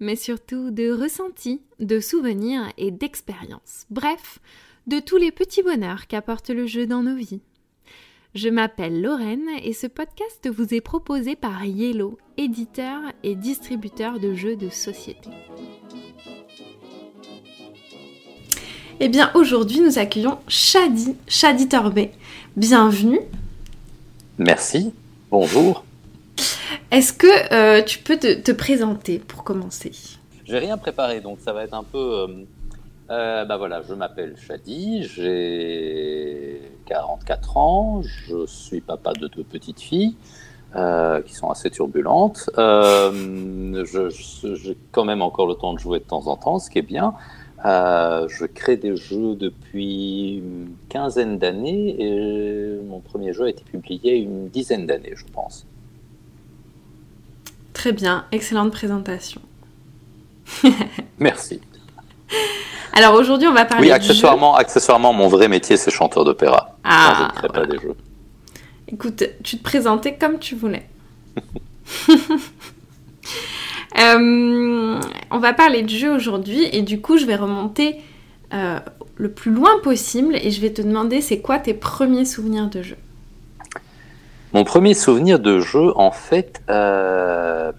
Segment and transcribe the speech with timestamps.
[0.00, 3.86] mais surtout de ressentis, de souvenirs et d'expériences.
[3.90, 4.38] Bref,
[4.86, 7.40] de tous les petits bonheurs qu'apporte le jeu dans nos vies.
[8.34, 14.34] Je m'appelle Lorraine et ce podcast vous est proposé par Yellow, éditeur et distributeur de
[14.34, 15.30] jeux de société.
[19.00, 22.12] Eh bien aujourd'hui nous accueillons Shadi, Shadi Torbet.
[22.56, 23.20] Bienvenue.
[24.38, 24.92] Merci,
[25.30, 25.84] bonjour.
[26.90, 29.92] Est-ce que euh, tu peux te, te, présenter pour commencer?
[30.44, 31.98] J'ai rien préparé donc ça va être un peu...
[31.98, 32.26] Euh,
[33.10, 39.80] euh, bah voilà, je m'appelle Shadi, j'ai 44 ans, je suis papa de deux petites
[39.80, 40.16] filles.
[41.26, 42.50] Qui sont assez turbulentes.
[42.54, 46.82] J'ai quand même encore le temps de jouer de temps en temps, ce qui est
[46.82, 47.14] bien.
[47.64, 54.18] Je crée des jeux depuis une quinzaine d'années et mon premier jeu a été publié
[54.18, 55.66] une dizaine d'années, je pense.
[57.78, 59.40] Très bien, excellente présentation.
[61.20, 61.60] Merci.
[62.92, 63.86] Alors aujourd'hui, on va parler.
[63.86, 66.76] Oui, accessoirement, accessoirement mon vrai métier, c'est chanteur d'opéra.
[66.82, 67.94] Ah, je ne crée pas des jeux.
[68.88, 70.88] Écoute, tu te présentais comme tu voulais.
[74.00, 75.00] euh,
[75.30, 78.00] on va parler de jeu aujourd'hui et du coup, je vais remonter
[78.52, 78.80] euh,
[79.14, 82.82] le plus loin possible et je vais te demander c'est quoi tes premiers souvenirs de
[82.82, 82.96] jeu
[84.54, 87.70] Mon premier souvenir de jeu, en fait, euh,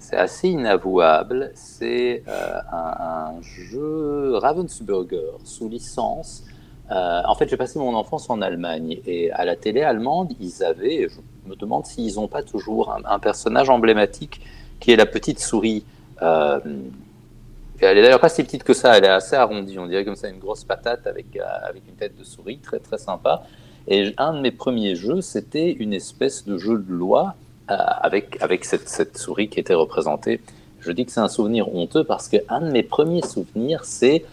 [0.00, 1.52] c'est assez inavouable.
[1.54, 6.42] C'est euh, un, jeu Ravensburger sous licence.
[6.90, 10.64] Euh, en fait, j'ai passé mon enfance en Allemagne et à la télé allemande, ils
[10.64, 14.40] avaient, je me demande s'ils n'ont pas toujours un, un, personnage emblématique
[14.80, 15.84] qui est la petite souris.
[16.20, 20.16] Elle est d'ailleurs pas si petite que ça, elle est assez arrondie, on dirait comme
[20.16, 23.44] ça une grosse patate avec, avec une tête de souris, très très sympa.
[23.88, 27.34] Et un de mes premiers jeux, c'était une espèce de jeu de loi
[27.70, 30.40] euh, avec, avec cette, cette, souris qui était représentée.
[30.80, 34.24] Je dis que c'est un souvenir honteux parce qu'un de mes premiers souvenirs, c'est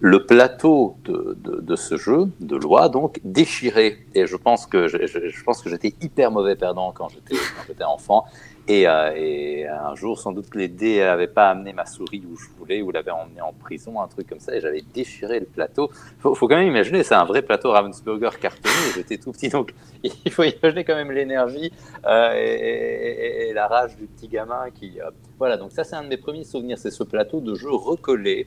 [0.00, 5.94] le plateau de, de, ce jeu de loi donc déchiré et je pense que j'étais
[6.02, 8.24] hyper mauvais perdant quand j'étais enfant
[8.68, 12.36] et, euh, et, un jour sans doute les dés n'avaient pas amené ma souris où
[12.36, 15.46] je voulais ou l'avaient emmené en prison un truc comme ça et j'avais déchiré le
[15.46, 15.90] plateau
[16.20, 19.74] faut, faut quand même imaginer c'est un vrai plateau Ravensburger cartonné j'étais tout petit donc
[20.02, 21.72] il faut imaginer quand même l'énergie
[22.06, 26.08] euh, et, la rage du petit gamin qui euh, voilà donc ça c'est un de
[26.08, 28.46] mes premiers souvenirs c'est ce plateau de jeu recollé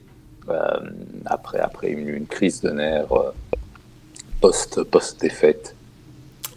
[1.25, 3.31] après, après une, crise de nerfs euh,
[4.41, 5.75] post, post défaite.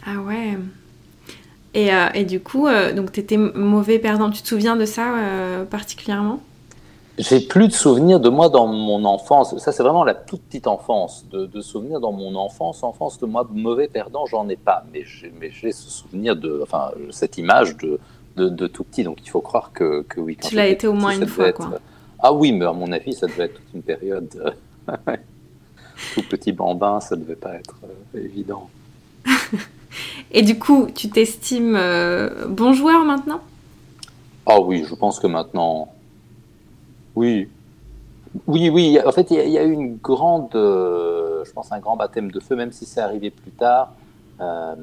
[0.05, 0.57] Ah ouais.
[1.79, 4.29] Et, euh, et du coup, donc tu étais mauvais perdant.
[4.29, 5.13] Tu te souviens de ça
[5.69, 6.41] particulièrement?
[7.17, 9.57] J'ai plus de souvenirs de moi dans mon enfance.
[9.57, 11.25] Ça, c'est vraiment la toute petite enfance.
[11.29, 12.81] De, de, souvenirs dans mon enfance.
[12.81, 14.85] Enfance de moi mauvais perdant, j'en ai pas.
[14.93, 17.99] Mais j'ai ce souvenir de, enfin, cette image de,
[18.37, 19.03] de, de, tout petit.
[19.03, 20.37] Donc, il faut croire que, que oui.
[20.41, 21.79] tu l'as été au moins une fois, quoi.
[22.19, 24.55] Ah oui, mais à mon avis, ça devait être toute une période.
[26.15, 28.69] Tout petit bambin, ça devait pas être euh, évident.
[30.31, 33.41] Et du coup, tu t'estimes euh, bon joueur maintenant?
[34.45, 35.89] Ah oui, je pense que maintenant.
[37.15, 37.47] Oui.
[38.47, 38.99] Oui, oui.
[39.05, 40.55] En fait, il y, a eu une grande.
[40.55, 43.93] Euh, je pense un grand baptême de feu, même si c'est arrivé plus tard.
[44.39, 44.75] Euh,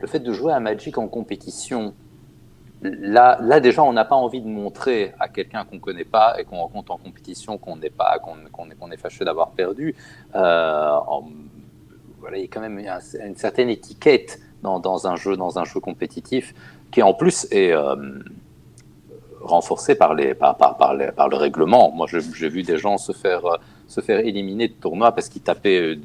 [0.00, 1.94] le fait de jouer à Magic en compétition,
[2.82, 6.38] Là, là, déjà, on n'a pas envie de montrer à quelqu'un qu'on ne connaît pas
[6.38, 9.94] et qu'on rencontre en compétition qu'on n'est pas, qu'on qu est, fâché d'avoir perdu.
[12.32, 16.54] Il y a quand même une, certaine étiquette dans, un jeu, dans un jeu compétitif
[16.90, 17.96] qui en plus est euh,
[19.40, 21.90] renforcée par, les, par, le règlement.
[21.90, 23.42] Moi, j'ai vu des gens se faire
[23.86, 25.96] se faire éliminer de tournoi parce qu'ils tapaient, euh,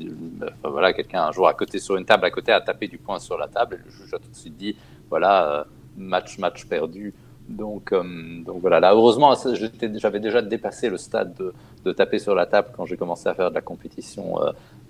[0.63, 3.19] voilà, quelqu'un un jour à côté sur une table à côté a tapé du poing
[3.19, 4.75] sur la table et le juge a tout de suite dit,
[5.10, 5.60] voilà.
[5.60, 5.63] Euh,
[6.00, 7.13] match match perdu.
[7.50, 8.04] Donc, euh,
[8.46, 9.34] donc voilà, là heureusement
[9.96, 11.51] j'avais déjà dépassé le stade de,
[11.84, 14.40] de, taper sur la table quand j'ai commencé à faire de la compétition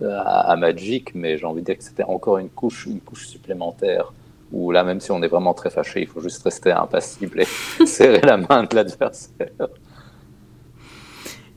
[0.02, 3.00] euh, à, à, Magic, mais j'ai envie de dire que c'était encore une couche, une
[3.00, 4.12] couche supplémentaire
[4.52, 7.46] où là même si on est vraiment très fâché, il faut juste rester impassible et
[7.86, 9.52] serrer la main de l'adversaire.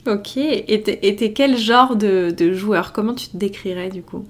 [0.06, 2.92] Ok, et t'es quel genre de, de joueur?
[2.92, 4.24] Comment tu te décrirais du coup?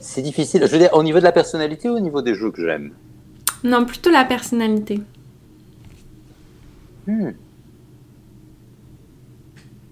[0.00, 0.62] C'est difficile.
[0.66, 2.92] Je veux dire, au niveau de la personnalité ou au niveau des jeux que j'aime?
[3.66, 5.00] Non, plutôt la personnalité.
[7.08, 7.30] Hmm.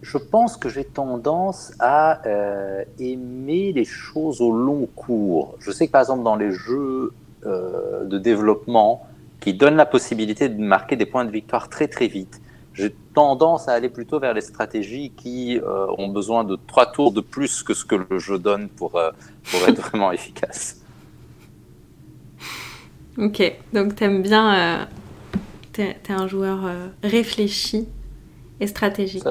[0.03, 5.57] je pense que j'ai tendance à euh, aimer les choses au long cours.
[5.61, 7.13] Je sais que par exemple dans les jeux
[7.47, 9.07] euh, de développement
[9.41, 12.41] qui donnent la possibilité de marquer des points de victoire très très vite,
[12.75, 17.13] j'ai tendance à aller plutôt vers les stratégies qui euh, ont besoin de trois tours
[17.13, 20.84] de plus que ce que le jeu donne pour, pour être vraiment efficace.
[23.19, 24.89] Ok, donc t'aimes bien,
[25.73, 26.61] t'es es un joueur
[27.03, 27.87] réfléchi
[28.61, 29.25] et stratégique.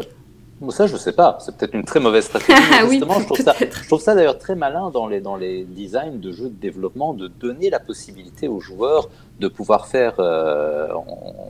[0.70, 1.38] Ça, je sais pas.
[1.42, 2.62] C'est peut-être une très mauvaise stratégie.
[2.90, 6.20] justement, je, trouve ça, je trouve ça d'ailleurs très malin dans les, dans les designs
[6.20, 9.10] de jeux de développement de donner la possibilité aux joueurs
[9.40, 10.88] de pouvoir faire, euh,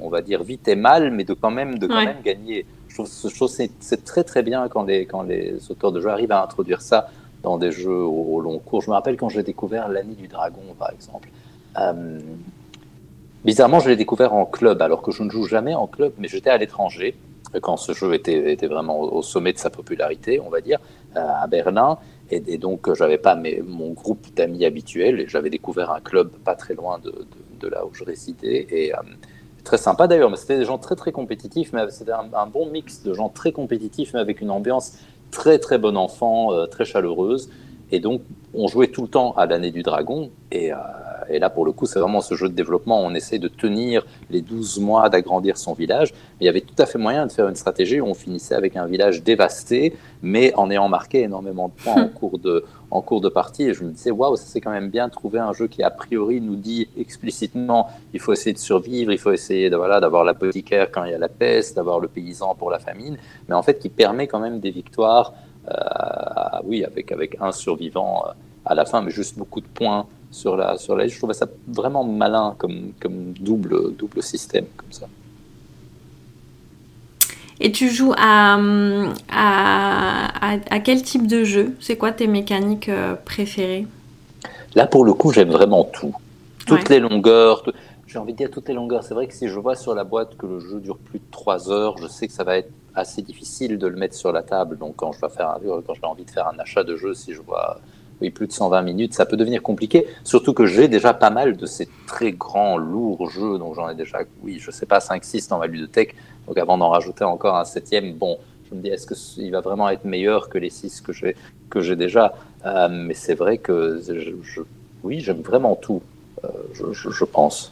[0.02, 2.66] on, va dire, vite et mal, mais de quand même, de quand même gagner.
[2.88, 6.00] Je trouve, je trouve c'est, c'est très très bien quand les, quand les auteurs de
[6.00, 7.10] jeux arrivent à introduire ça
[7.44, 8.82] dans des jeux au, long cours.
[8.82, 11.30] Je me rappelle quand j'ai découvert L'année du dragon, par exemple.
[11.78, 12.20] Euh,
[13.46, 16.28] bizarrement, je l'ai découvert en club, alors que je ne joue jamais en club, mais
[16.28, 17.16] j'étais à l'étranger
[17.62, 20.80] quand ce jeu était, vraiment au sommet de sa popularité, on va dire,
[21.16, 21.98] euh, à Berlin.
[22.32, 26.56] Et, donc, j'avais pas mes, mon groupe d'amis habituel et j'avais découvert un club pas
[26.56, 28.66] très loin de, là où je résidais.
[28.72, 28.98] Et euh,
[29.64, 33.04] très sympa d'ailleurs, mais c'était des gens très très compétitifs, mais c'était un, bon mix
[33.04, 34.98] de gens très compétitifs, mais avec une ambiance
[35.32, 37.50] très très bon enfant, euh, très chaleureuse.
[37.92, 38.22] Et donc,
[38.56, 40.32] on jouait tout le temps à l'année du dragon.
[40.52, 40.72] Et,
[41.30, 43.02] et là, pour le coup, c'est vraiment ce jeu de développement.
[43.02, 46.14] On essaie de tenir les 12 mois, d'agrandir son village.
[46.40, 48.76] il y avait tout à fait moyen de faire une stratégie où on finissait avec
[48.76, 53.22] un village dévasté, mais en ayant marqué énormément de points en cours de, en cours
[53.22, 53.64] de partie.
[53.64, 55.84] Et je me disais, waouh, ça c'est quand même bien de trouver un jeu qui,
[55.84, 60.00] a priori, nous dit explicitement il faut essayer de survivre, il faut essayer de, voilà,
[60.00, 63.18] d'avoir l'apothicaire quand il y a la peste, d'avoir le paysan pour la famine,
[63.48, 65.34] mais en fait qui permet quand même des victoires,
[65.70, 65.74] euh,
[66.66, 68.32] oui, avec, avec un survivant euh,
[68.66, 71.48] à la fin, mais juste beaucoup de points sur la, sur la Je trouvais ça
[71.68, 75.08] vraiment malin comme, comme double, double système comme ça.
[77.60, 78.58] Et tu joues à,
[79.32, 81.76] à, à, quel type de jeu?
[81.80, 83.88] C'est quoi tes mécaniques euh, préférées?
[84.76, 86.14] Là, pour le coup, j'aime vraiment tout.
[86.66, 87.64] Toutes les longueurs.
[88.08, 89.04] J'ai envie de dire toutes les longueurs.
[89.04, 91.26] C'est vrai que si je vois sur la boîte que le jeu dure plus de
[91.32, 94.42] 3 heures, je sais que ça va être assez difficile de le mettre sur la
[94.42, 94.78] table.
[94.78, 97.14] Donc, quand je vais faire un, quand j'ai envie de faire un achat de jeu,
[97.14, 97.80] si je vois
[98.22, 100.08] oui, plus de 120 minutes, ça peut devenir compliqué.
[100.24, 103.96] Surtout que j'ai déjà pas mal de ces très grands, lourds jeux, donc j'en ai
[103.96, 106.16] déjà, oui, je sais pas, 5-6 dans ma ludothèque.
[106.48, 108.38] Donc avant d'en rajouter encore un septième, bon,
[108.70, 111.36] je me dis, est-ce qu'il va vraiment être meilleur que les 6 que j'ai,
[111.70, 112.34] que j'ai déjà?
[112.66, 114.62] Euh, Mais c'est vrai que, je,
[115.04, 116.02] oui, j'aime vraiment tout,
[116.44, 117.72] euh, je, je pense.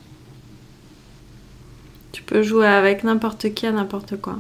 [2.11, 4.35] Tu peux jouer avec n'importe qui à n'importe quoi.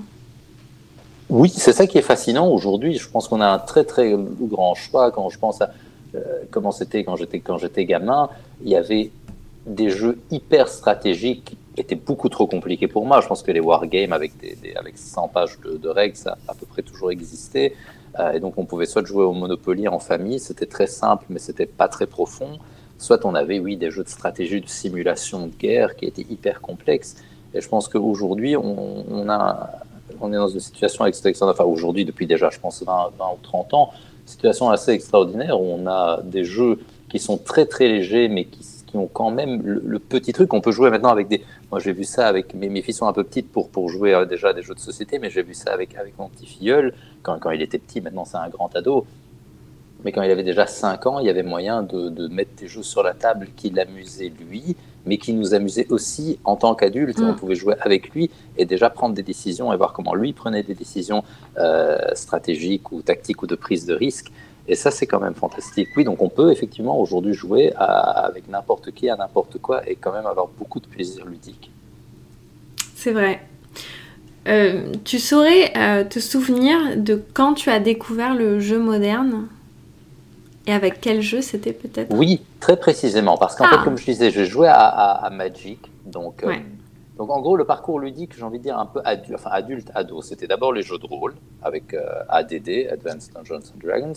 [1.29, 2.97] Oui, c'est ça qui est fascinant aujourd'hui.
[2.97, 5.71] Je pense qu'on a un très très grand choix quand je pense à
[6.49, 8.29] comment c'était quand j'étais quand j'étais gamin,
[8.63, 9.11] il y avait
[9.65, 13.21] des jeux hyper stratégiques qui étaient beaucoup trop compliqués pour moi.
[13.21, 16.55] Je pense que les wargames avec des, avec 100 pages de, règles, ça a à
[16.55, 17.75] peu près toujours existé.
[18.19, 21.39] Euh, et donc on pouvait soit jouer au Monopoly en famille, c'était très simple, mais
[21.39, 22.59] c'était pas très profond.
[22.97, 26.61] Soit on avait, oui, des jeux de stratégie, de simulation de guerre qui étaient hyper
[26.61, 27.15] complexes.
[27.53, 29.71] Et je pense qu'aujourd'hui, on, a,
[30.19, 31.49] on est dans une situation extraordinaire.
[31.49, 33.91] Enfin, aujourd'hui, depuis déjà, je pense, 20, 20 ou 30 ans,
[34.31, 36.79] situation assez extraordinaire où on a des jeux
[37.09, 40.53] qui sont très très légers, mais qui, qui ont quand même le, petit truc.
[40.53, 41.43] On peut jouer maintenant avec des.
[41.71, 44.13] Moi, j'ai vu ça avec mes, mes filles sont un peu petites pour, pour jouer
[44.13, 46.93] euh, déjà des jeux de société, mais j'ai vu ça avec, avec mon petit filleul
[47.21, 48.01] quand, quand il était petit.
[48.01, 49.05] Maintenant, c'est un grand ado.
[50.03, 52.67] Mais quand il avait déjà 5 ans, il y avait moyen de, de mettre des
[52.67, 57.19] jeux sur la table qui l'amusaient lui, mais qui nous amusait aussi en tant qu'adulte.
[57.19, 57.35] On mm.
[57.35, 60.73] pouvait jouer avec lui et déjà prendre des décisions et voir comment lui prenait des
[60.73, 61.23] décisions
[61.57, 64.31] euh, stratégiques ou tactiques ou de prise de risque.
[64.67, 65.89] Et ça, c'est quand même fantastique.
[65.97, 70.13] Oui, donc on peut effectivement aujourd'hui jouer avec n'importe qui, à n'importe quoi, et quand
[70.13, 71.71] même avoir beaucoup de plaisir ludique.
[72.95, 73.41] C'est vrai.
[74.47, 79.47] Euh, tu saurais euh, te souvenir de quand tu as découvert le jeu moderne?
[80.71, 82.13] Et avec quel jeu c'était peut-être?
[82.13, 83.37] Oui, très précisément.
[83.37, 83.83] Parce qu'en fait, ah.
[83.83, 85.79] comme je disais, je jouais à, Magic.
[86.05, 86.55] Donc, euh,
[87.17, 89.91] donc, en gros, le parcours ludique, j'ai envie de dire un peu adulte, enfin, adulte
[89.93, 90.21] ado.
[90.21, 94.13] C'était d'abord les jeux de rôle avec euh, ADD, Advanced Dungeons and Dragons.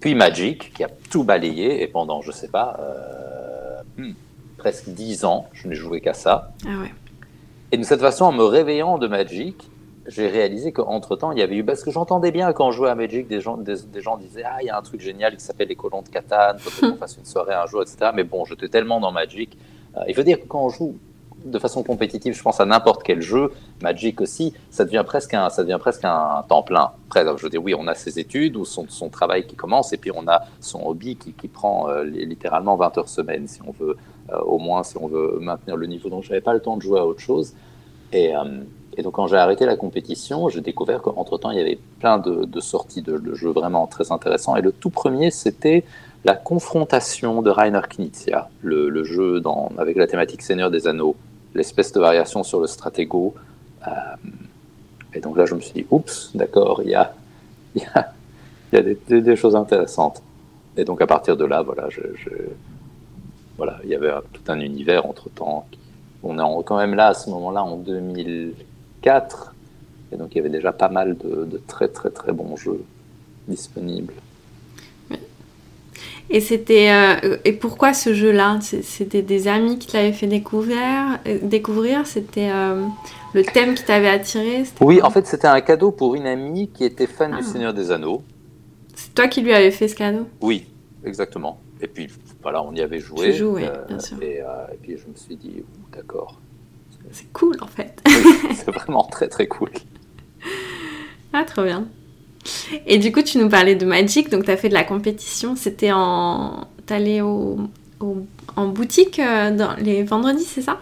[0.00, 1.82] Puis Magic, qui a tout balayé.
[1.82, 4.14] Et pendant, je sais pas, euh, hmm,
[4.58, 6.52] presque dix ans, je n'ai joué qu'à ça.
[6.66, 6.92] Ah ouais.
[7.70, 9.70] Et de cette façon, en me réveillant de Magic,
[10.12, 11.64] j'ai réalisé qu'entre temps, il y avait eu.
[11.64, 14.58] Parce que j'entendais bien quand on jouait à Magic, des gens, des, gens disaient Ah,
[14.60, 17.16] il y a un truc génial qui s'appelle les colons de Catane, peut-être qu'on fasse
[17.16, 18.10] une soirée un jour, etc.
[18.14, 19.56] Mais bon, j'étais tellement dans Magic.
[19.96, 20.96] Euh, il faut dire que quand on joue
[21.44, 25.48] de façon compétitive, je pense à n'importe quel jeu, Magic aussi, ça devient presque un,
[25.48, 26.92] ça devient presque un temps plein.
[27.08, 29.96] Après, je dire, oui, on a ses études ou son, son travail qui commence, et
[29.96, 33.72] puis on a son hobby qui, qui prend euh, littéralement 20 heures semaine, si on
[33.72, 33.96] veut,
[34.30, 36.10] euh, au moins, si on veut maintenir le niveau.
[36.10, 37.54] Donc, j'avais pas le temps de jouer à autre chose.
[38.12, 38.32] Et.
[38.96, 42.60] Et donc quand j'ai arrêté la compétition, j'ai découvert qu'entre-temps, il y avait plein de,
[42.60, 44.56] sorties de, jeux vraiment très intéressants.
[44.56, 45.84] Et le tout premier, c'était
[46.24, 49.42] la confrontation de Rainer Knizia, le, jeu
[49.78, 51.16] avec la thématique Seigneur des Anneaux,
[51.54, 53.34] l'espèce de variation sur le stratego.
[53.86, 53.90] Euh,
[55.14, 57.12] et donc là, je me suis dit, oups, d'accord, il y a,
[57.74, 57.82] y
[58.72, 58.82] y a
[59.20, 60.22] des, choses intéressantes.
[60.76, 61.88] Et donc à partir de là, voilà,
[63.56, 65.66] voilà il y avait tout un univers entre-temps.
[66.22, 67.76] On est quand même là, à ce moment-là, en
[69.02, 69.54] 2004.
[70.12, 72.84] Et donc il y avait déjà pas mal de, de très très très bons jeux
[73.48, 74.14] disponibles.
[76.30, 78.58] Et c'était euh, et pourquoi ce jeu-là?
[78.60, 81.18] C'était des amis qui t'avaient fait découvrir.
[81.26, 82.86] Euh, découvrir, c'était euh,
[83.34, 84.62] le thème qui t'avait attiré?
[84.80, 87.42] Oui, en fait, c'était un cadeau pour une amie qui était fan du ah.
[87.42, 88.22] Seigneur des Anneaux.
[88.94, 90.26] C'est toi qui lui avais fait ce cadeau?
[90.40, 90.66] Oui,
[91.04, 91.60] exactement.
[91.82, 92.08] Et puis
[92.40, 93.32] voilà, on y avait joué.
[93.32, 94.16] Joué, bien sûr.
[94.22, 94.42] Et,
[94.80, 96.40] puis je me suis dit, d'accord.
[97.10, 98.02] C'est cool en fait.
[98.54, 99.70] c'est vraiment très très cool.
[101.32, 101.86] Ah, trop bien.
[102.86, 105.56] Et du coup, tu nous parlais de Magic, donc tu as fait de la compétition.
[105.56, 106.66] C'était en.
[106.86, 107.58] T'allais au,
[108.56, 110.78] en boutique euh, dans les vendredis, c'est ça?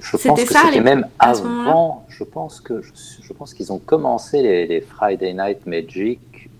[0.00, 2.06] Je pense que c'était même avant.
[2.08, 6.50] Je pense que je, pense qu'ils ont commencé les, Friday Night Magic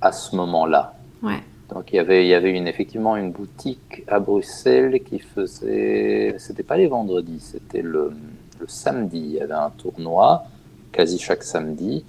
[0.00, 0.94] à ce moment-là.
[1.22, 1.42] Ouais.
[1.70, 6.34] Donc il y avait, il y avait une, effectivement une boutique à Bruxelles qui faisait.
[6.38, 8.12] C'était pas les vendredis, c'était le,
[8.58, 9.18] le samedi.
[9.18, 10.44] Il y avait un tournoi
[10.92, 12.04] quasi chaque samedi.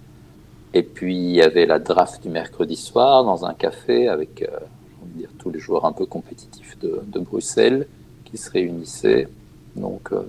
[0.74, 4.60] Et puis il y avait la draft du mercredi soir dans un café avec euh,
[5.16, 7.88] dire, tous les joueurs un peu compétitifs de, de Bruxelles
[8.26, 9.28] qui se réunissaient.
[9.76, 10.22] Donc, euh,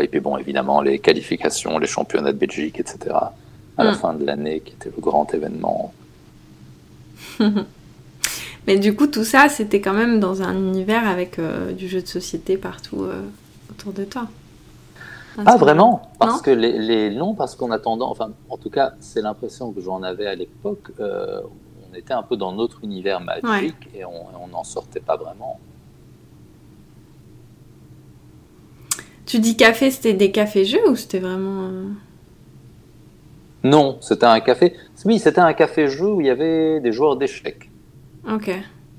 [0.00, 3.14] et puis bon, évidemment, les qualifications, les championnats de Belgique, etc.
[3.76, 3.94] à la mm.
[3.94, 5.92] fin de l'année, qui était le grand événement.
[8.68, 12.00] Mais du coup, tout ça, c'était quand même dans un univers avec euh, du jeu
[12.00, 13.04] de société partout
[13.70, 14.28] autour de toi.
[15.46, 16.02] Ah, vraiment?
[16.18, 19.80] Parce que les, les non, parce qu'en attendant, enfin, en tout cas, c'est l'impression que
[19.80, 20.90] j'en avais à l'époque.
[20.98, 21.40] Euh,
[21.90, 25.60] on était un peu dans notre univers magique et on n'en sortait pas vraiment.
[29.26, 31.68] Tu dis café, c'était des cafés-jeux ou c'était vraiment.
[31.68, 31.84] Euh,
[33.62, 34.74] non, c'était un café.
[35.04, 37.67] Oui, c'était un café-jeu où il y avait des joueurs d'échecs.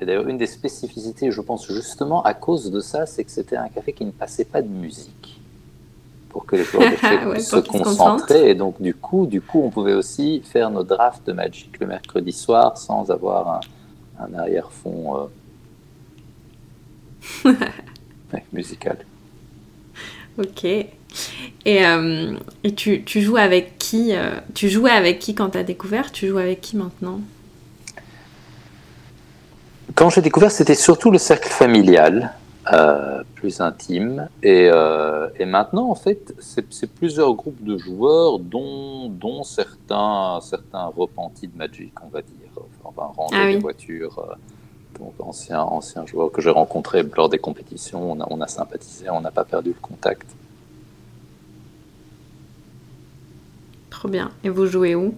[0.01, 3.57] Et d'ailleurs, une des spécificités, je pense justement à cause de ça, c'est que c'était
[3.57, 5.39] un café qui ne passait pas de musique
[6.29, 6.83] pour que les joueurs
[7.41, 8.51] se concentrer.
[8.51, 11.87] Et donc, du coup, du coup, on pouvait aussi faire nos drafts de Magic le
[11.87, 13.61] mercredi soir sans avoir
[14.19, 15.29] un, arrière-fond
[17.45, 17.53] euh,
[18.53, 18.97] musical.
[20.37, 20.63] Ok.
[20.63, 20.87] Et,
[21.85, 25.63] euh, et tu, tu, joues avec qui euh, Tu jouais avec qui quand tu as
[25.63, 26.11] découvert?
[26.11, 27.19] Tu joues avec qui maintenant?
[29.99, 32.31] Quand j'ai découvert, c'était surtout le cercle familial.
[32.71, 34.29] Euh, plus intime.
[34.41, 40.85] Et, euh, et, maintenant, en fait, c'est plusieurs groupes de joueurs, dont, dont certains, certains
[40.85, 42.49] repentis de Magic, on va dire.
[42.85, 44.19] Enfin, ranger ah des voitures.
[44.19, 44.35] Euh,
[45.01, 48.13] donc, anciens, anciens joueurs que j'ai rencontrés lors des compétitions.
[48.13, 50.27] On a, on a sympathisé, on n'a pas perdu le contact.
[53.89, 54.31] Trop bien.
[54.45, 55.13] Et vous jouez où?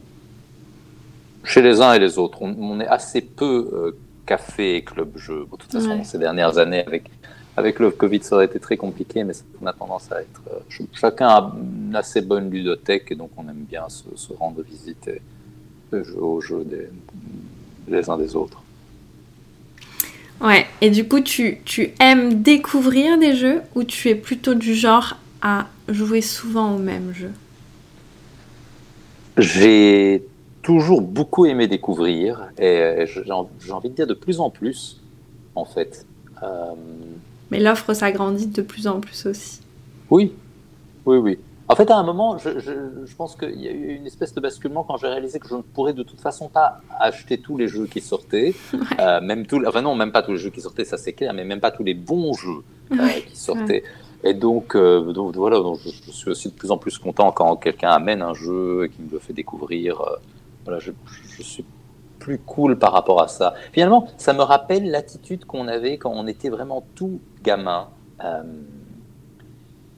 [1.43, 2.41] Chez les uns et les autres.
[2.41, 3.93] On, est assez peu
[4.25, 5.45] café et club jeu.
[5.51, 7.09] de toute façon, ces dernières années, avec
[7.57, 10.41] avec le Covid, ça aurait été très compliqué, mais on a tendance à être.
[10.53, 11.53] Euh, chacun a
[11.87, 15.21] une assez bonne ludothèque et donc on aime bien se, rendre visite et
[16.03, 16.87] jouer aux jeux des,
[17.89, 18.63] les uns des autres.
[20.39, 24.73] Ouais, et du coup, tu, tu aimes découvrir des jeux ou tu es plutôt du
[24.73, 27.31] genre à jouer souvent au même jeu?
[29.37, 30.23] J'ai
[30.61, 33.31] toujours beaucoup aimé découvrir et j'ai
[33.71, 35.01] envie de dire de plus en plus,
[35.55, 36.05] en fait.
[36.43, 36.73] Euh,
[37.49, 39.61] mais l'offre s'agrandit de plus en plus aussi.
[40.09, 40.33] Oui,
[41.05, 41.39] oui, oui.
[41.67, 44.41] En fait, à un moment, je, je, pense qu'il y a eu une espèce de
[44.41, 47.69] basculement quand j'ai réalisé que je ne pourrais de toute façon pas acheter tous les
[47.69, 48.53] jeux qui sortaient,
[48.99, 51.33] euh, même tout, enfin non, même pas tous les jeux qui sortaient, ça c'est clair,
[51.33, 53.83] mais même pas tous les bons jeux euh, qui sortaient.
[54.25, 57.55] Et donc, euh, donc voilà, donc je, suis aussi de plus en plus content quand
[57.55, 60.01] quelqu'un amène un jeu et qui me le fait découvrir.
[60.63, 60.91] Voilà, je,
[61.37, 61.65] je suis
[62.21, 63.53] plus cool par rapport à ça.
[63.73, 67.89] Finalement, ça me rappelle l'attitude qu'on avait quand on était vraiment tout gamin
[68.23, 68.43] euh,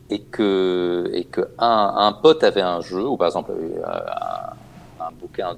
[0.10, 4.54] et que, et que un, pote avait un jeu, ou par exemple euh, un,
[5.06, 5.56] un bouquin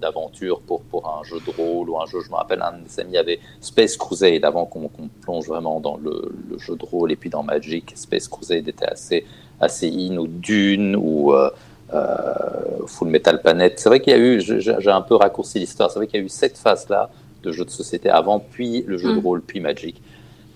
[0.00, 2.84] d'aventure pour, pour un jeu de rôle ou un jeu, je me rappelle, un de
[2.84, 4.88] mes amis avait Space Crusade avant qu'on
[5.20, 7.92] plonge vraiment dans le, jeu de rôle et puis dans Magic.
[7.96, 9.26] Space Crusade était assez,
[9.60, 11.32] assez in, ou Dune, ou.
[11.32, 11.50] Euh,
[12.86, 13.78] Full Metal Planet.
[13.78, 16.22] C'est vrai qu'il y a eu, j'ai un peu raccourci l'histoire, c'est vrai qu'il y
[16.22, 17.10] a eu cette phase-là
[17.42, 19.24] de jeux de société avant, puis le jeu de mm.
[19.24, 20.02] rôle, puis Magic.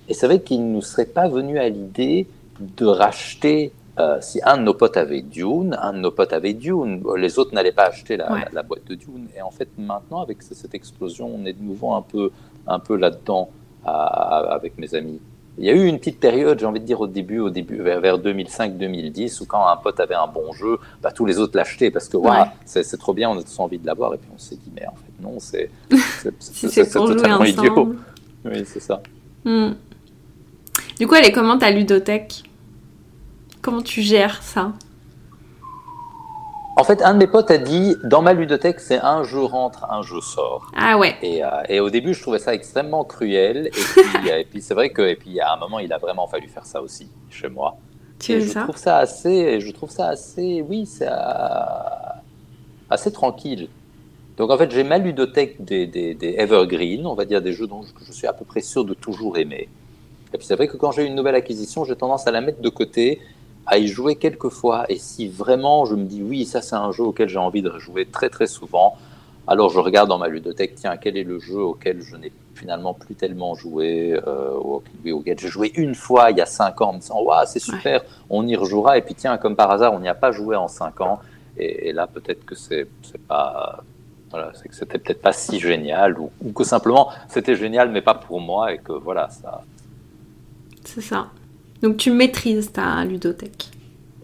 [0.08, 2.26] Et c'est vrai qu'il ne nous serait pas venu à l'idée
[2.60, 6.54] de racheter euh, si un de nos potes avait Dune, un de nos potes avait
[6.54, 9.28] Dune, les autres n'allaient pas acheter la, la, boîte de Dune.
[9.36, 12.30] Et en fait, maintenant, avec cette explosion, on est de nouveau un peu,
[12.66, 13.50] un peu là-dedans
[13.84, 15.20] avec mes amis.
[15.58, 17.76] Il y a eu une petite période, j'ai envie de dire au début, au début
[17.76, 21.90] vers 2005-2010, où quand un pote avait un bon jeu, bah, tous les autres l'achetaient
[21.90, 22.44] parce que ouais.
[22.64, 24.14] c'est trop bien, on a tous envie de l'avoir.
[24.14, 25.70] Et puis on s'est dit, mais en fait, non, c'est
[26.92, 27.94] totalement idiot.
[28.44, 29.02] Oui, c'est ça.
[29.44, 29.72] Hmm.
[30.98, 32.44] Du coup, elle est comment ta ludothèque?
[33.60, 34.72] Comment tu gères ça?
[36.76, 39.90] En fait, un de mes potes a dit dans ma ludothèque, c'est un jeu rentre,
[39.90, 40.70] un jeu sort.
[40.74, 41.16] Ah ouais.
[41.22, 43.66] Et, euh, et au début, je trouvais ça extrêmement cruel.
[43.66, 46.26] Et puis, et puis c'est vrai que, et puis à un moment, il a vraiment
[46.26, 47.76] fallu faire ça aussi chez moi.
[48.18, 51.08] Tu et je ça trouve ça assez, je trouve ça assez, oui, c'est
[52.88, 53.68] assez tranquille.
[54.36, 57.66] Donc en fait, j'ai ma ludothèque des, des, des, evergreen, on va dire des jeux
[57.66, 59.68] dont je suis à peu près sûr de toujours aimer.
[60.32, 62.62] Et puis c'est vrai que quand j'ai une nouvelle acquisition, j'ai tendance à la mettre
[62.62, 63.20] de côté
[63.66, 64.84] à y jouer quelques fois.
[64.88, 67.78] Et si vraiment je me dis oui, ça c'est un jeu auquel j'ai envie de
[67.78, 68.96] jouer très très souvent,
[69.46, 72.94] alors je regarde dans ma ludothèque, tiens, quel est le jeu auquel je n'ai finalement
[72.94, 76.92] plus tellement joué, euh, auquel j'ai joué une fois il y a 5 ans en
[76.94, 78.98] me disant, waouh, c'est super, on y rejouera.
[78.98, 81.20] Et puis tiens, comme par hasard, on n'y a pas joué en 5 ans.
[81.58, 82.88] Et, là, peut-être que c'est
[83.28, 83.84] pas.
[84.30, 88.00] Voilà, c'est que c'était peut-être pas si génial, ou, ou que simplement c'était génial, mais
[88.00, 89.62] pas pour moi, et que voilà, ça.
[90.84, 91.28] C'est ça.
[91.82, 93.66] Donc tu maîtrises ta ludothèque.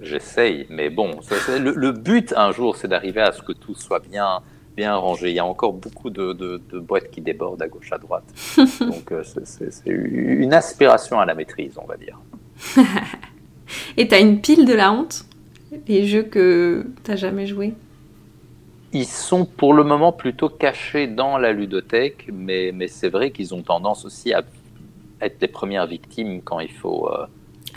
[0.00, 1.10] J'essaye, mais bon,
[1.58, 4.42] le, but un jour, c'est d'arriver à ce que tout soit bien,
[4.76, 5.30] bien rangé.
[5.30, 8.24] Il y a encore beaucoup de, boîtes qui débordent à gauche, à droite.
[8.80, 12.18] Donc euh, c'est une aspiration à la maîtrise, on va dire.
[13.96, 15.24] Et tu as une pile de la honte?
[15.88, 17.74] Les jeux que tu n'as jamais joués?
[18.92, 23.52] Ils sont pour le moment plutôt cachés dans la ludothèque, mais, mais c'est vrai qu'ils
[23.52, 24.42] ont tendance aussi à
[25.20, 27.26] être les premières victimes quand il faut, euh,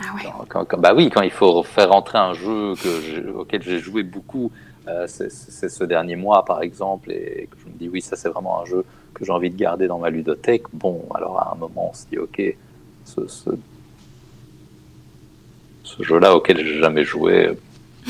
[0.00, 0.30] ah ouais.
[0.48, 4.50] quand, bah oui, quand il faut faire rentrer un jeu que auquel j'ai joué beaucoup,
[4.88, 8.28] euh, c'est ce dernier mois par exemple, et que je me dis oui, ça c'est
[8.28, 10.64] vraiment un jeu que j'ai envie de garder dans ma ludothèque.
[10.72, 12.42] Bon, alors à un moment on se dit ok,
[13.04, 13.50] ce, ce,
[15.84, 17.50] ce jeu-là auquel j'ai jamais joué.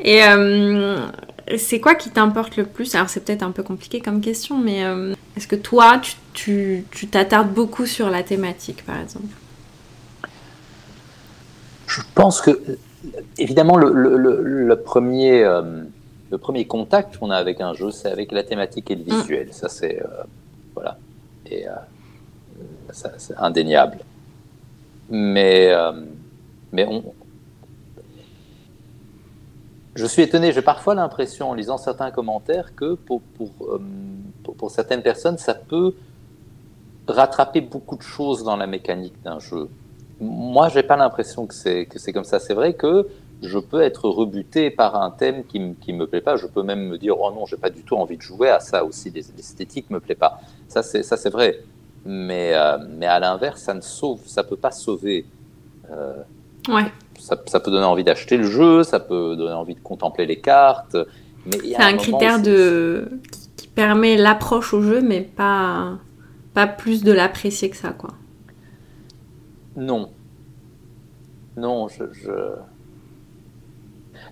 [0.00, 1.06] et euh,
[1.56, 2.94] c'est quoi qui t'importe le plus?
[2.94, 6.00] Alors c'est peut-être un peu compliqué comme question, mais euh, est-ce que toi,
[6.32, 9.34] tu t'attardes beaucoup sur la thématique, par exemple?
[11.86, 12.78] Je pense que,
[13.38, 15.84] évidemment, le, premier, euh,
[16.30, 19.20] le premier contact qu'on a avec un jeu, c'est avec la thématique et le mm.
[19.20, 19.48] visuel.
[19.52, 20.24] Ça, c'est euh,
[20.74, 20.98] voilà,
[21.48, 21.64] et
[22.90, 23.98] c'est indéniable.
[25.08, 25.72] Mais,
[26.72, 27.04] mais on,
[29.96, 33.22] je suis étonné, j'ai parfois l'impression en lisant certains commentaires que pour,
[33.62, 33.78] euh,
[34.44, 35.94] pour, certaines personnes, ça peut
[37.08, 39.68] rattraper beaucoup de choses dans la mécanique d'un jeu.
[40.20, 42.38] Moi, j'ai pas l'impression que c'est comme ça.
[42.38, 43.08] C'est vrai que
[43.42, 46.36] je peux être rebuté par un thème qui ne me plaît pas.
[46.36, 48.60] Je peux même me dire oh non, j'ai pas du tout envie de jouer à
[48.60, 49.10] ça aussi.
[49.10, 50.40] L'esthétique me plaît pas.
[50.68, 51.60] Ça c'est vrai.
[52.04, 55.26] Mais euh, mais à l'inverse, ça ne sauve, ça peut pas sauver.
[55.90, 56.22] Euh,
[56.68, 60.40] ouais ça, peut donner envie d'acheter le jeu, ça peut donner envie de contempler les
[60.40, 60.96] cartes.
[61.50, 63.20] C'est un, critère de...
[63.56, 65.98] qui permet l'approche au jeu, mais pas,
[66.54, 68.10] pas plus de l'apprécier que ça, quoi.
[69.76, 70.10] Non.
[71.56, 72.04] Non, je...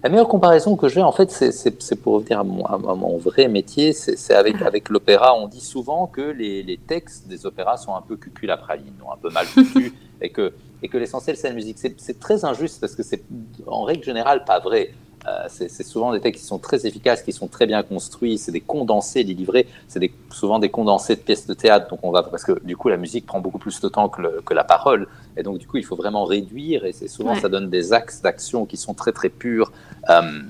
[0.05, 3.49] La meilleure comparaison que j'ai, en fait, c'est pour revenir à mon, à mon vrai
[3.49, 5.35] métier, c'est avec, avec l'opéra.
[5.35, 8.93] On dit souvent que les, les, textes des opéras sont un peu cucul à praline,
[9.11, 11.79] un peu mal foutus, et que et que l'essentiel c'est la musique.
[11.79, 13.23] C'est très injuste parce que c'est
[13.67, 14.93] en règle générale pas vrai.
[15.27, 18.37] Euh, c'est souvent des textes qui sont très efficaces, qui sont très bien construits.
[18.37, 19.67] C'est des condensés, des livrets.
[19.89, 21.89] C'est souvent des condensés de pièces de théâtre.
[21.89, 24.43] Donc on va parce que du coup la musique prend beaucoup plus de temps que,
[24.43, 25.09] que la parole.
[25.37, 26.85] Et donc du coup il faut vraiment réduire.
[26.85, 29.73] Et c'est souvent ça donne des axes d'action qui sont très très purs
[30.11, 30.43] euh,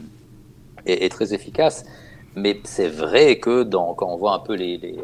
[0.87, 1.85] et, très efficaces.
[2.35, 4.97] Mais c'est vrai que dans, quand on voit un peu les, les,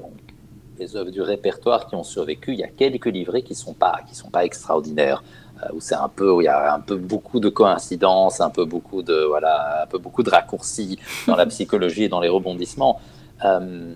[0.81, 4.01] les œuvres du répertoire qui ont survécu, il y a quelques livrets qui sont pas
[4.09, 5.23] qui sont pas extraordinaires.
[5.63, 8.51] Euh, où c'est un peu où il y a un peu beaucoup de coïncidences, un
[8.51, 12.29] peu beaucoup de voilà, un peu beaucoup de raccourcis dans la psychologie et dans les
[12.29, 13.01] rebondissements.
[13.45, 13.93] Euh,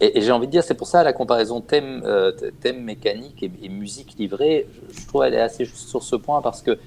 [0.00, 3.68] et, j'ai envie de dire, c'est pour ça la comparaison thème, euh, thème mécanique et,
[3.68, 6.78] musique livrée, je, trouve elle est assez juste sur ce point parce que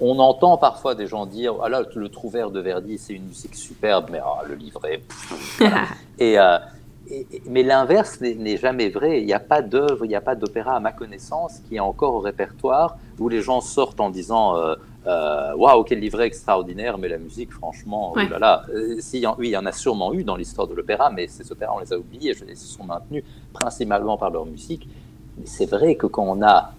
[0.00, 3.54] on entend parfois des gens dire ah là le Trouvert de Verdi c'est une musique
[3.54, 5.02] superbe mais ah, le livret
[6.18, 6.38] et
[7.46, 9.20] mais l'inverse n'est jamais vrai.
[9.20, 11.80] Il n'y a pas d'œuvre, il n'y a pas d'opéra à ma connaissance qui est
[11.80, 14.74] encore au répertoire où les gens sortent en disant euh,
[15.06, 18.62] euh, Waouh, quel livret extraordinaire, mais la musique, franchement, oh là là.
[18.72, 21.50] Euh, si, oui, il y en a sûrement eu dans l'histoire de l'opéra, mais ces
[21.50, 24.88] opéras, on les a oubliés, ils se sont maintenus principalement par leur musique.
[25.38, 26.72] Mais c'est vrai que quand on a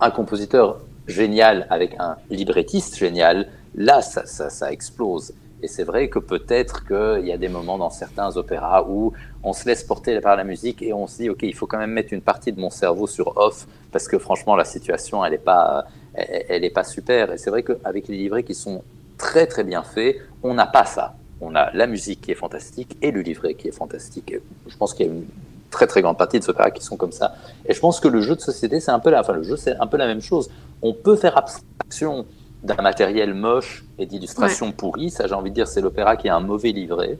[0.00, 5.32] un compositeur génial avec un librettiste génial, là, ça, ça, ça explose.
[5.62, 9.12] Et c'est vrai que peut-être qu'il y a des moments dans certains opéras où
[9.44, 11.78] on se laisse porter par la musique et on se dit, OK, il faut quand
[11.78, 15.32] même mettre une partie de mon cerveau sur off parce que franchement, la situation, elle
[15.32, 17.32] n'est pas, elle, est pas super.
[17.32, 18.82] Et c'est vrai qu'avec les livrets qui sont
[19.18, 21.14] très, très bien faits, on n'a pas ça.
[21.40, 24.34] On a la musique qui est fantastique et le livret qui est fantastique.
[24.66, 25.26] je pense qu'il y a une
[25.70, 27.34] très, très grande partie de ces opéras qui sont comme ça.
[27.66, 30.06] Et je pense que le jeu de société, c'est un enfin, c'est un peu la
[30.06, 30.50] même chose.
[30.82, 32.26] On peut faire abstraction
[32.62, 35.10] d'un matériel moche et d'illustrations pourries.
[35.10, 37.18] Ça, j'ai envie de dire, c'est l'opéra qui a un mauvais livret.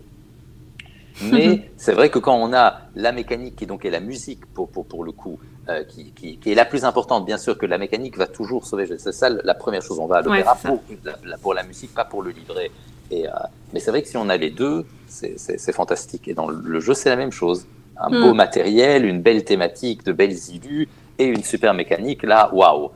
[1.30, 4.68] Mais c'est vrai que quand on a la mécanique qui donc est la musique pour,
[4.68, 7.66] pour, pour le coup, euh, qui, qui, qui, est la plus importante, bien sûr que
[7.66, 8.86] la mécanique va toujours sauver.
[8.98, 9.98] C'est ça la première chose.
[9.98, 10.80] On va à l'opéra pour,
[11.24, 12.70] la, pour la musique, pas pour le livret.
[13.10, 13.32] Et, euh,
[13.72, 16.28] mais c'est vrai que si on a les deux, c'est fantastique.
[16.28, 17.66] Et dans le jeu, c'est la même chose.
[17.96, 18.22] Un hmm.
[18.22, 22.22] beau matériel, une belle thématique, de belles illus et une super mécanique.
[22.22, 22.90] Là, waouh!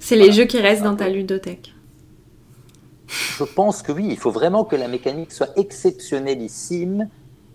[0.00, 1.74] C'est les jeux qui restent dans ta ludothèque.
[3.06, 7.08] Je pense que oui, il faut vraiment que la mécanique soit exceptionnellissime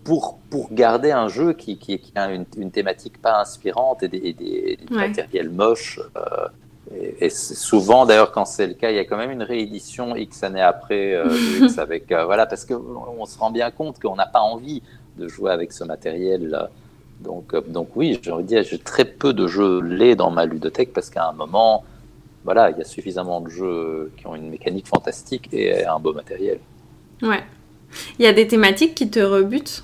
[0.04, 5.50] pour, pour garder un jeu qui, qui, a une, thématique pas inspirante et des, matériels
[5.50, 5.98] moches.
[6.16, 6.46] Euh,
[7.20, 10.44] et, souvent, d'ailleurs, quand c'est le cas, il y a quand même une réédition X
[10.44, 11.26] années après, euh,
[11.62, 14.82] X avec, euh, voilà, parce qu'on se rend bien compte qu'on n'a pas envie
[15.18, 16.68] de jouer avec ce matériel.
[17.20, 20.44] Donc, donc oui, j'ai envie de dire, j'ai très peu de jeux laits dans ma
[20.46, 21.82] ludothèque parce qu'à un moment,
[22.46, 26.12] voilà, il y a suffisamment de jeux qui ont une mécanique fantastique et un beau
[26.12, 26.60] matériel.
[27.20, 27.42] Ouais.
[28.18, 29.82] Il y a des thématiques qui te rebutent?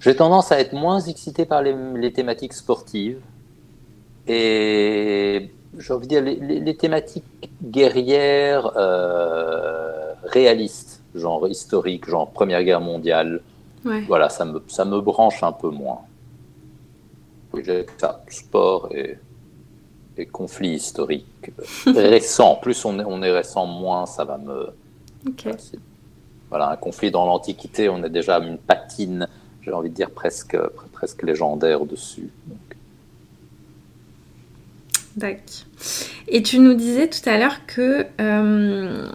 [0.00, 3.20] J'ai tendance à être moins excité par les, thématiques sportives.
[4.26, 7.24] Et j'ai envie de dire les, thématiques
[7.62, 13.42] guerrières euh, réalistes, genre historiques, genre Première Guerre mondiale.
[14.08, 16.00] Voilà, ça me, ça me branche un peu moins.
[17.52, 19.18] Oui, j'ai ça, sport et
[20.16, 21.52] les conflits historiques
[21.86, 22.58] récents.
[22.60, 24.68] Plus on est, on est récent, moins ça va me.
[26.50, 29.26] Voilà, un conflit dans l'Antiquité, on est déjà une patine,
[29.62, 30.56] j'ai envie de dire presque,
[30.92, 32.30] presque légendaire dessus.
[35.16, 35.64] D'accord.
[36.28, 39.08] Et tu nous disais tout à l'heure que euh,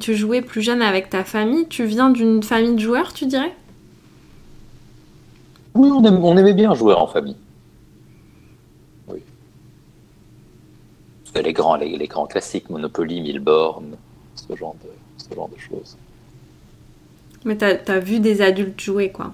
[0.00, 1.66] tu jouais plus jeune avec ta famille.
[1.68, 3.54] Tu viens d'une famille de joueurs, tu dirais?
[5.74, 7.36] Oui, on aimait bien jouer en famille.
[11.40, 13.96] Les grands, les, grands classiques, Monopoly, Milborn,
[14.34, 15.96] ce genre de, ce genre de choses.
[17.44, 19.32] Mais tu as, vu des adultes jouer, quoi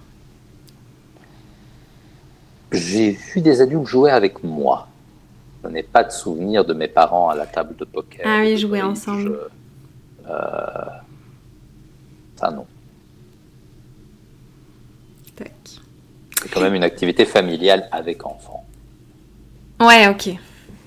[2.73, 4.89] J'ai vu des adultes jouer avec moi.
[5.63, 8.25] Je n'ai pas de souvenir de mes parents à la table de poker.
[8.25, 9.39] Ah oui, jouer ensemble.
[10.29, 10.85] Euh,
[12.37, 12.67] ça, non.
[16.41, 18.65] C'est quand même une activité familiale avec enfants.
[19.81, 20.31] Ouais, ok.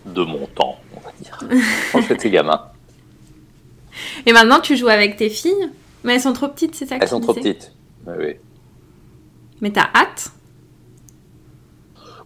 [0.05, 0.77] De mon temps
[1.91, 2.61] quand j'étais gamin.
[4.25, 5.69] Et maintenant, tu joues avec tes filles
[6.03, 7.73] Mais elles sont trop petites, c'est ça Elles sont trop petites,
[8.07, 8.35] oui, oui.
[9.61, 10.31] Mais t'as hâte?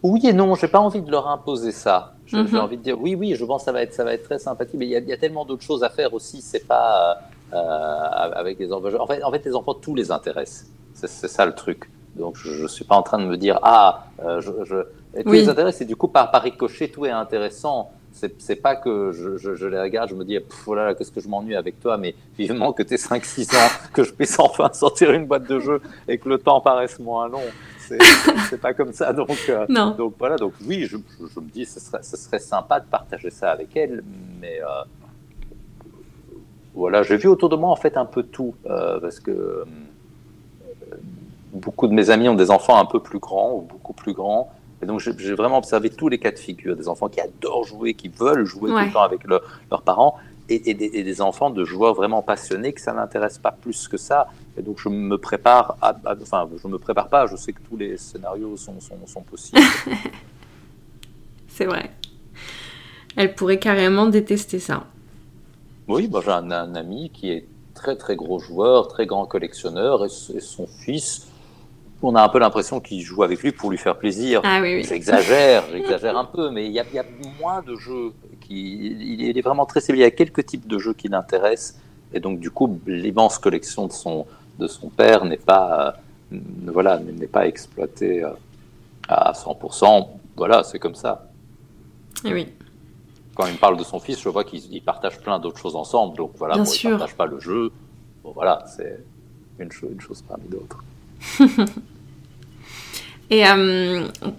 [0.02, 2.14] Oui et non, j'ai pas envie de leur imposer ça.
[2.26, 2.56] J'ai mhm.
[2.56, 4.38] envie de dire oui, oui, je pense que ça va être, ça va être très
[4.38, 6.40] sympathique, mais il y, a tellement d'autres choses à faire aussi.
[6.40, 7.18] C'est pas
[7.52, 8.88] euh, avec les enfants.
[8.98, 10.70] En fait, en fait, les enfants, tout les intéresse.
[10.94, 11.90] C'est ça le truc.
[12.14, 15.22] Donc, je ne suis pas en train de me dire ah, euh, je, je...
[15.22, 17.90] tout les intéresse et du coup, par, par ricochet, tout est intéressant
[18.38, 21.80] c'est pas que je, les regarde, je me dis, voilà, qu'est-ce que je m'ennuie avec
[21.80, 25.46] toi, mais vivement que tu es 5-6 ans, que je puisse enfin sortir une boîte
[25.46, 27.42] de jeu et que le temps paraisse moins long.
[27.78, 29.12] C'est pas comme ça.
[29.12, 32.86] Donc, euh, donc voilà, donc oui, je, me dis, ce serait, ce serait sympa de
[32.86, 34.02] partager ça avec elle,
[34.40, 34.84] mais euh,
[36.74, 39.64] voilà, j'ai vu autour de moi en fait un peu tout, euh, parce que
[41.52, 44.50] beaucoup de mes amis ont des enfants un peu plus grands ou beaucoup plus grands.
[44.82, 47.94] Et donc j'ai vraiment observé tous les cas de figure, des enfants qui adorent jouer,
[47.94, 52.22] qui veulent jouer tout le temps avec leurs parents, et, des, enfants de joueurs vraiment
[52.22, 54.28] passionnés que ça n'intéresse pas plus que ça.
[54.56, 57.76] Et donc je me prépare, à, enfin je me prépare pas, je sais que tous
[57.76, 59.60] les scénarios sont, sont, possibles.
[61.48, 61.90] C'est vrai.
[63.16, 64.84] Elle pourrait carrément détester ça.
[65.88, 70.40] Oui, bah, j'ai un, ami qui est très très gros joueur, très grand collectionneur, et
[70.40, 71.28] son fils
[72.02, 74.40] on a un peu l'impression qu'il joue avec lui pour lui faire plaisir.
[74.44, 77.04] Ah, oui, J'exagère, j'exagère un peu, mais il y, a,
[77.40, 78.12] moins de jeux.
[78.40, 80.00] Qui, il est vraiment très ciblé.
[80.00, 81.80] Il y a quelques types de jeux qui l'intéressent.
[82.12, 84.26] Et donc, du coup, l'immense collection de son,
[84.58, 85.96] de son père n'est pas,
[86.32, 88.30] euh, voilà, n'est pas exploitée euh,
[89.08, 90.08] à 100%.
[90.36, 91.28] Voilà, c'est comme ça.
[92.24, 92.48] Et oui.
[93.34, 96.16] Quand il me parle de son fils, je vois qu'ils partagent plein d'autres choses ensemble.
[96.16, 97.72] Donc voilà, Bien bon, ils ne partagent pas le jeu.
[98.22, 99.00] Bon, voilà, c'est
[99.58, 100.82] une chose parmi d'autres.
[103.30, 103.42] Et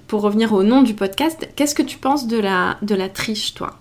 [0.07, 3.53] pour revenir au nom du podcast, qu'est-ce que tu penses de la, de la triche,
[3.53, 3.73] toi?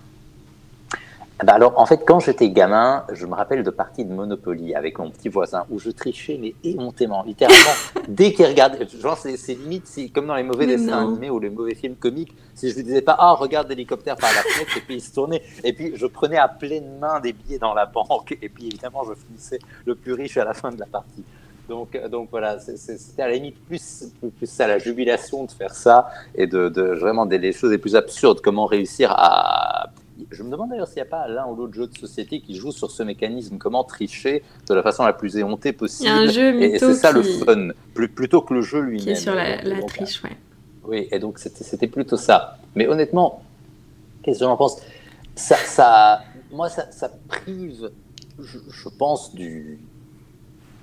[1.43, 4.97] Bah alors, en fait, quand j'étais gamin, je me rappelle de parties de Monopoly avec
[4.97, 7.75] mon petit voisin où je trichais, mais éhontément, littéralement.
[8.07, 11.51] dès qu'il regardait, genre, c'est limite, c'est comme dans les mauvais dessins animés ou les
[11.51, 14.81] mauvais films comiques, si je lui disais pas, ah, regarde l'hélicoptère par la fenêtre, et
[14.81, 17.85] puis il se tournait, et puis je prenais à pleine main des billets dans la
[17.85, 21.23] banque, et puis évidemment, je finissais le plus riche à la fin de la partie.
[21.67, 24.05] Donc, euh, donc voilà, c'était à la limite plus,
[24.37, 27.95] plus, ça la jubilation de faire ça et de, de vraiment des, choses les plus
[27.95, 28.41] absurdes.
[28.41, 29.91] Comment réussir à
[30.31, 32.55] je me demande d'ailleurs s'il n'y a pas l'un ou l'autre jeu de société qui
[32.55, 36.09] joue sur ce mécanisme, comment tricher de la façon la plus éhontée possible.
[36.09, 39.05] Il y a un jeu et c'est ça le fun, plutôt que le jeu lui-même.
[39.05, 40.35] Qui est sur la, triche, ouais.
[40.85, 42.57] Oui, et donc c'était plutôt ça.
[42.75, 43.43] Mais honnêtement,
[44.23, 44.81] qu'est-ce que j'en pense?
[45.35, 47.91] Ça, ça, Moi, ça, ça prive,
[48.39, 49.79] je pense, du,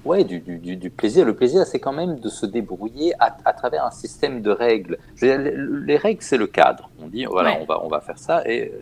[0.05, 1.25] Ouais, du, du, du, plaisir.
[1.25, 4.99] Le plaisir, c'est quand même de se débrouiller à, à, travers un système de règles.
[5.23, 6.91] les règles, c'est le cadre.
[7.03, 8.73] On dit, voilà, on, va, on va faire ça et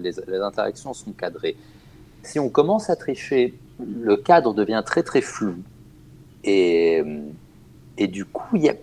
[0.00, 1.56] les, les, interactions sont cadrées.
[2.22, 5.56] Si on commence à tricher, le cadre devient très très flou.
[6.44, 7.02] Et,
[7.98, 8.74] et du coup, il y a,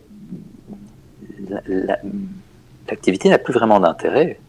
[2.89, 4.39] l'activité n'a plus vraiment d'intérêt.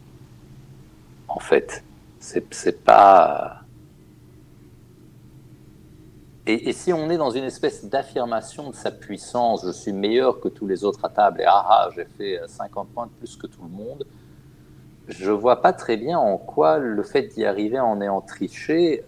[1.29, 1.85] En fait,
[2.18, 3.57] c'est pas
[6.48, 10.48] et, si on est dans une espèce d'affirmation de sa puissance, je suis meilleur que
[10.48, 13.46] tous les autres à table, et ah ah, j'ai fait 50 points de plus que
[13.46, 14.06] tout le monde,
[15.08, 19.04] je vois pas très bien en quoi le fait d'y arriver en ayant triché,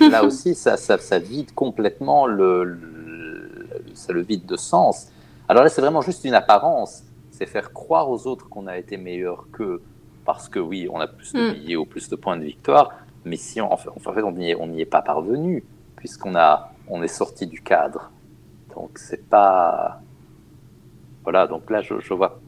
[0.00, 5.08] euh, là aussi, ça, ça, vide complètement le, le, ça le vide de sens.
[5.48, 7.02] Alors là, c'est vraiment juste une apparence.
[7.30, 9.82] C'est faire croire aux autres qu'on a été meilleur qu'eux,
[10.24, 11.52] parce que oui, on a plus de mm.
[11.54, 12.92] billets ou plus de points de victoire,
[13.24, 13.90] mais si on, en fait,
[14.22, 15.64] on n'y est, est, pas parvenu
[16.06, 18.12] puisqu'on a, on est sorti du cadre.
[18.72, 20.00] Donc c'est pas,
[21.24, 21.48] voilà.
[21.48, 22.38] Donc là, je, vois.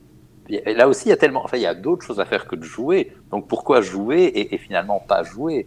[0.48, 2.46] Et là aussi, il y a tellement, enfin, il y a d'autres choses à faire
[2.46, 3.12] que de jouer.
[3.32, 5.66] Donc pourquoi jouer et, finalement pas jouer?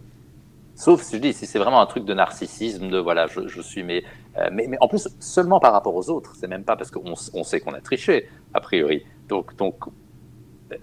[0.74, 3.82] Sauf si je dis, si c'est vraiment un truc de narcissisme, de voilà, je, suis,
[3.82, 4.04] mais,
[4.38, 6.34] euh, mais, mais, en plus seulement par rapport aux autres.
[6.34, 9.04] C'est même pas parce qu'on on sait qu'on a triché, a priori.
[9.28, 9.76] Donc, donc
[10.72, 10.76] euh,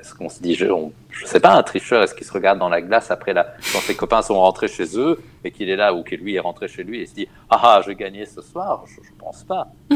[0.00, 0.90] est-ce qu'on se dit, je, ne
[1.26, 3.94] sais pas, un tricheur, est-ce qu'il se regarde dans la glace après la, quand ses
[3.94, 6.84] copains sont rentrés chez eux et qu'il est là ou que lui est rentré chez
[6.84, 8.84] lui et se dit, ah ah, j'ai gagné ce soir?
[8.86, 9.68] Je, ne pense pas.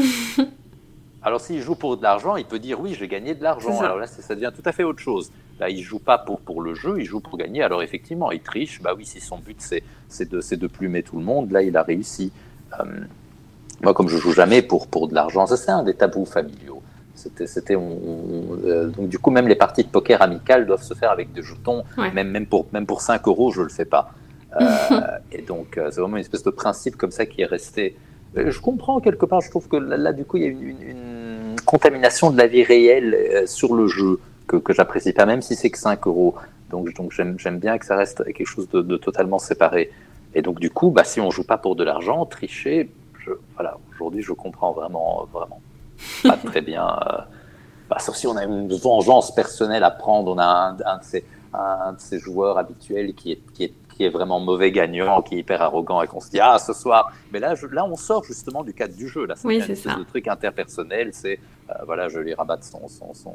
[1.21, 3.81] Alors s'il joue pour de l'argent, il peut dire oui, j'ai gagné de l'argent.
[3.81, 5.31] Alors là, ça, devient tout à fait autre chose.
[5.59, 7.61] Là, il joue pas pour, pour le jeu, il joue pour gagner.
[7.61, 8.81] Alors effectivement, il triche.
[8.81, 9.57] Bah oui, si son but
[10.07, 12.31] c'est de, de plumer tout le monde, là, il a réussi.
[12.79, 12.85] Euh,
[13.81, 16.78] moi, comme je joue jamais pour, pour de l'argent, ça c'est un des tabous familiaux.
[17.45, 21.33] C'était, euh, donc du coup, même les parties de poker amicales doivent se faire avec
[21.33, 21.83] des jetons.
[21.97, 24.11] Même, même, pour, même pour 5 euros, je ne le fais pas.
[24.59, 24.65] Euh,
[25.31, 27.95] et donc, euh, c'est vraiment une espèce de principe comme ça qui est resté.
[28.35, 31.55] Je comprends quelque part, je trouve que là, du coup, il y a une, une,
[31.65, 35.69] contamination de la vie réelle sur le jeu que, que j'apprécie pas, même si c'est
[35.69, 36.35] que 5 euros.
[36.69, 39.91] Donc, donc j'aime, bien que ça reste quelque chose de, totalement séparé.
[40.35, 43.77] Et donc, du coup, bah, si on joue pas pour de l'argent, tricher, je, voilà,
[43.91, 45.59] aujourd'hui, je comprends vraiment, vraiment
[46.23, 46.87] pas très bien.
[46.87, 47.17] Euh,
[47.89, 51.25] bah, sauf si on a une vengeance personnelle à prendre, on a un, de, ces,
[51.53, 55.35] un de ces joueurs habituels qui est, qui est qui est vraiment mauvais gagnant, qui
[55.35, 57.11] est hyper arrogant et qu'on se dit ah ce soir.
[57.33, 59.25] Mais là, je, là, on sort justement du cadre du jeu.
[59.25, 59.97] Là, oui, c'est ça.
[59.97, 61.37] Le truc interpersonnel, c'est
[61.69, 63.33] euh, voilà, je lui rabatte son, son, son...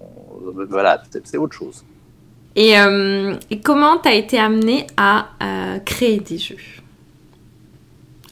[0.70, 1.84] voilà, c'est autre chose.
[2.56, 5.26] Et, euh, et comment tu as été amené à
[5.84, 6.56] créer des jeux,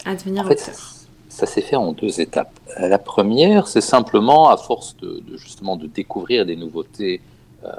[0.07, 1.02] à devenir en fait,
[1.33, 2.53] ça s'est fait en deux étapes.
[2.79, 7.23] La première, c'est simplement à force de, justement de découvrir des nouveautés.
[7.65, 7.71] Euh,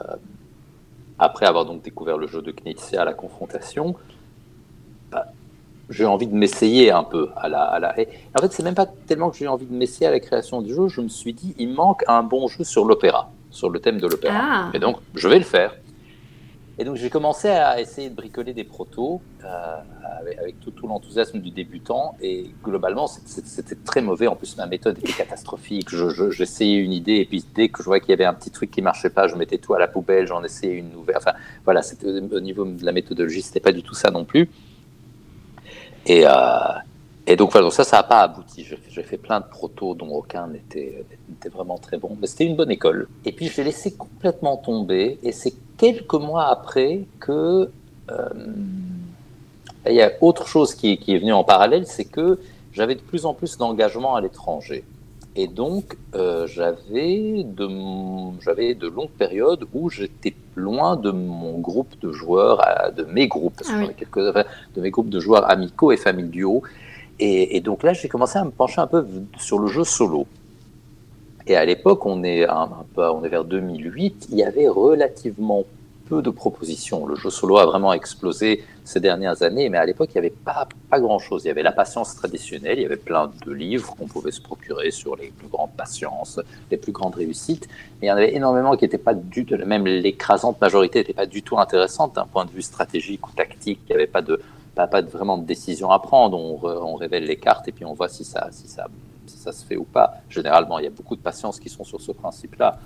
[1.19, 3.95] après avoir donc découvert le jeu de Knizia à la confrontation,
[5.11, 5.27] bah,
[5.91, 7.61] j'ai envie de m'essayer un peu à la.
[7.61, 7.95] À la...
[8.35, 10.73] en fait, c'est même pas tellement que j'ai envie de m'essayer à la création du
[10.73, 10.87] jeu.
[10.87, 14.07] Je me suis dit, il manque un bon jeu sur l'opéra, sur le thème de
[14.07, 14.39] l'opéra.
[14.41, 14.71] Ah.
[14.73, 15.75] Et donc, je vais le faire.
[16.79, 19.75] Et donc j'ai commencé à essayer de bricoler des protos euh,
[20.41, 24.25] avec, tout, l'enthousiasme du débutant et globalement c'était très mauvais.
[24.27, 25.89] En plus ma méthode était catastrophique.
[26.31, 28.71] J'essayais une idée et puis dès que je voyais qu'il y avait un petit truc
[28.71, 31.17] qui marchait pas, je mettais tout à la poubelle, j'en essayais une nouvelle.
[31.17, 31.33] Enfin
[31.63, 34.49] voilà, au niveau de la méthodologie, c'était pas du tout ça non plus.
[36.07, 36.31] Et, euh,
[37.25, 38.65] et donc voilà, donc ça, ça n'a pas abouti.
[38.65, 41.05] J'ai fait plein de protos dont aucun n'était
[41.51, 43.07] vraiment très bon, mais c'était une bonne école.
[43.25, 47.69] Et puis je l'ai laissé complètement tomber, et c'est quelques mois après que
[48.11, 48.29] euh,
[49.87, 52.39] il y a autre chose qui, qui est venue en parallèle, c'est que
[52.71, 54.83] j'avais de plus en plus d'engagement à l'étranger.
[55.35, 57.67] Et donc, euh, j'avais de,
[58.41, 62.61] j'avais de longues périodes où j'étais loin de mon groupe de joueurs,
[62.95, 66.61] de mes groupes, parce ah quelques, de mes groupes de joueurs amicaux et familiaux.
[67.19, 69.05] Et, donc là, j'ai commencé à me pencher un peu
[69.37, 70.27] sur le jeu solo.
[71.45, 75.63] Et à l'époque, on est, un, on est vers 2008, il y avait relativement
[76.09, 77.05] peu de propositions.
[77.05, 80.35] Le jeu solo a vraiment explosé ces dernières années, mais à l'époque, il n'y avait
[80.35, 81.43] pas, pas grand-chose.
[81.45, 84.41] Il y avait la patience traditionnelle, il y avait plein de livres qu'on pouvait se
[84.41, 86.39] procurer sur les plus grandes patiences,
[86.71, 87.67] les plus grandes réussites,
[88.01, 91.13] mais il y en avait énormément qui n'étaient pas du tout, même l'écrasante majorité n'était
[91.13, 93.79] pas du tout intéressante d'un point de vue stratégique ou tactique.
[93.87, 94.41] Il n'y avait pas de,
[94.75, 96.37] pas, pas vraiment de décision à prendre.
[96.37, 98.87] On, on, révèle les cartes et puis on voit si ça, si ça,
[99.25, 100.15] si ça se fait ou pas.
[100.29, 102.79] Généralement, il y a beaucoup de patience qui sont sur ce principe-là.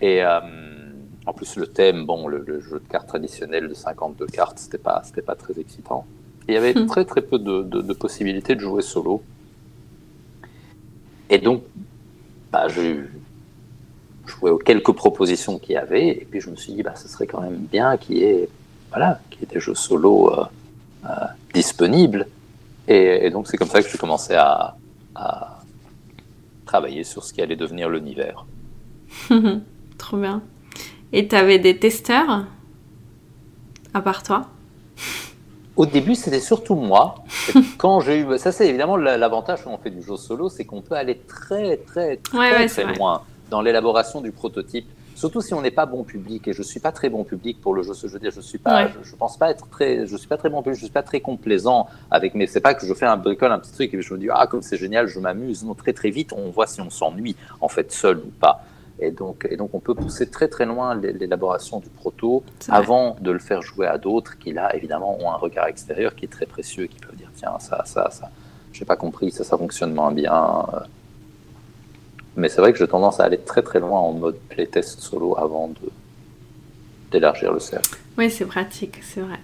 [0.00, 0.40] Et euh,
[1.26, 5.02] en plus, le thème, bon, le, jeu de cartes traditionnel de 52 cartes, c'était pas,
[5.04, 6.06] c'était pas très excitant.
[6.48, 6.86] il y avait hmm.
[6.86, 9.22] très très peu de, de, possibilités de jouer solo.
[11.28, 11.62] Et donc,
[12.52, 13.00] bah, j'ai
[14.26, 17.08] joué aux quelques propositions qu'il y avait, et puis je me suis dit, bah, ce
[17.08, 18.48] serait quand même bien qu'il y ait,
[18.90, 20.44] voilà, qu'il y ait des jeux solo euh,
[21.08, 22.26] euh, disponibles.
[22.88, 24.76] Et, donc, c'est comme ça que j'ai commencé à,
[25.14, 25.60] à
[26.66, 28.44] travailler sur ce qui allait devenir l'univers.
[29.98, 30.42] Trop bien.
[31.12, 32.46] Et tu avais des testeurs
[33.96, 34.46] à part toi?
[35.76, 37.16] Au début, c'était surtout moi.
[37.78, 40.80] Quand j'ai eu, ça c'est évidemment l'avantage quand on fait du jeu solo, c'est qu'on
[40.80, 44.88] peut aller très très très, très loin dans l'élaboration du prototype.
[45.16, 47.74] Surtout si on n'est pas bon public et je suis pas très bon public pour
[47.74, 47.94] le jeu.
[47.94, 50.50] Je veux dire, je suis pas, je, pense pas être très, je suis pas très
[50.50, 52.46] bon public, je suis pas très complaisant avec mes.
[52.46, 54.46] C'est pas que je fais un bricole, un petit truc et je me dis ah
[54.46, 55.64] comme c'est génial, je m'amuse.
[55.64, 58.62] Non, très très vite, on voit si on s'ennuie en fait seul ou pas.
[58.98, 63.30] Et donc, et donc, on peut pousser très très loin l'élaboration du proto avant de
[63.30, 66.46] le faire jouer à d'autres qui, là, évidemment, ont un regard extérieur qui est très
[66.46, 68.30] précieux et qui peuvent dire tiens, ça, ça, ça,
[68.72, 70.66] j'ai pas compris, ça, ça fonctionne moins bien.
[72.36, 75.36] Mais c'est vrai que j'ai tendance à aller très très loin en mode playtest solo
[75.38, 75.90] avant de
[77.10, 77.98] d'élargir le cercle.
[78.18, 79.38] Oui, c'est pratique, c'est vrai.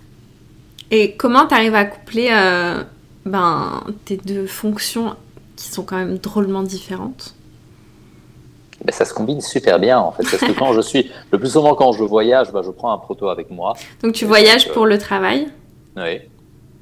[0.91, 2.83] Et comment tu arrives à coupler euh,
[3.25, 5.17] ben, tes deux fonctions
[5.57, 7.35] qui sont quand même drôlement différentes?
[8.85, 10.25] Ben, ça se combine super bien en fait.
[10.25, 12.99] Parce que quand je suis, le plus souvent quand je voyage, ben, je prends un
[12.99, 13.75] proto avec moi.
[14.03, 15.49] Donc tu voyages pour le travail?
[15.97, 16.21] Oui.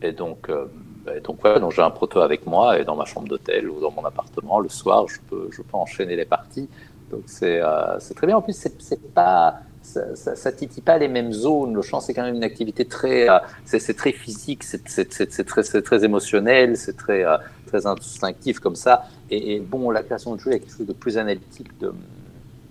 [0.03, 0.65] Et donc, euh,
[1.05, 3.91] ben, donc, ouais, j'ai un proto avec moi et dans ma chambre d'hôtel ou dans
[3.91, 6.69] mon appartement, le soir, je peux, je peux enchaîner les parties.
[7.11, 8.37] Donc c'est euh, très bien.
[8.37, 11.75] En plus, c'est pas ça, ça, titille pas les mêmes zones.
[11.75, 14.85] Le chant, c'est quand même une activité très, euh, c'est très physique, c'est
[15.47, 19.09] très, très émotionnel, c'est très, euh, très instinctif comme ça.
[19.31, 21.93] Et, bon, la création de jeu, il y a quelque chose de plus analytique, de,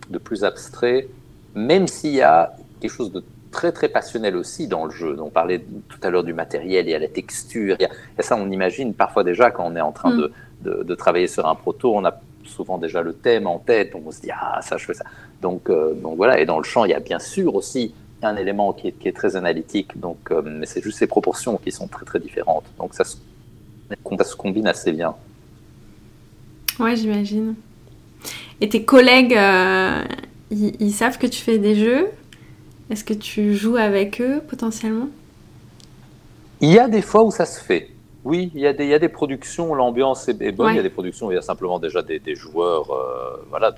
[0.10, 1.08] de plus abstrait,
[1.56, 5.18] même s'il y a quelque chose de très très passionnel aussi dans le jeu.
[5.20, 8.24] On parlait tout à l'heure du matériel, il y a la texture, il y a,
[8.24, 10.30] ça on imagine parfois déjà quand on est en train mm.
[10.62, 14.04] de, de, travailler sur un proto, on a souvent déjà le thème en tête, donc
[14.06, 15.06] on se dit ah ça je fais ça.
[15.42, 18.36] Donc, euh, donc voilà, et dans le chant il y a bien sûr aussi un
[18.36, 21.72] élément qui est, qui est très analytique, donc, euh, mais c'est juste ces proportions qui
[21.72, 22.66] sont très très différentes.
[22.78, 23.16] Donc ça se,
[23.90, 25.16] ça se combine assez bien.
[26.80, 27.56] Ouais, j'imagine.
[28.62, 30.04] Et tes collègues, euh,
[30.52, 32.10] ils, savent que tu fais des jeux?
[32.90, 35.10] Est-ce que tu joues avec eux potentiellement?
[36.62, 37.92] Il y a des fois où ça se fait.
[38.26, 40.74] Oui, il y, a des, il y a des productions, l'ambiance est, bonne.
[40.74, 43.74] Il y a des productions où il y a simplement déjà des, joueurs, euh, voilà,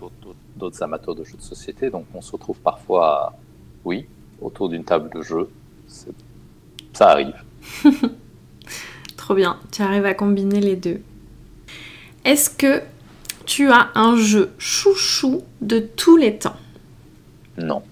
[0.57, 1.89] d'autres amateurs de jeux de société.
[1.89, 3.33] Donc on se retrouve parfois,
[3.85, 4.07] oui,
[4.41, 5.49] autour d'une table de jeu.
[6.93, 7.35] Ça arrive.
[9.17, 11.01] Trop bien, tu arrives à combiner les deux.
[12.25, 12.81] Est-ce que
[13.45, 16.55] tu as un jeu chouchou de tous les temps?
[17.57, 17.83] Non.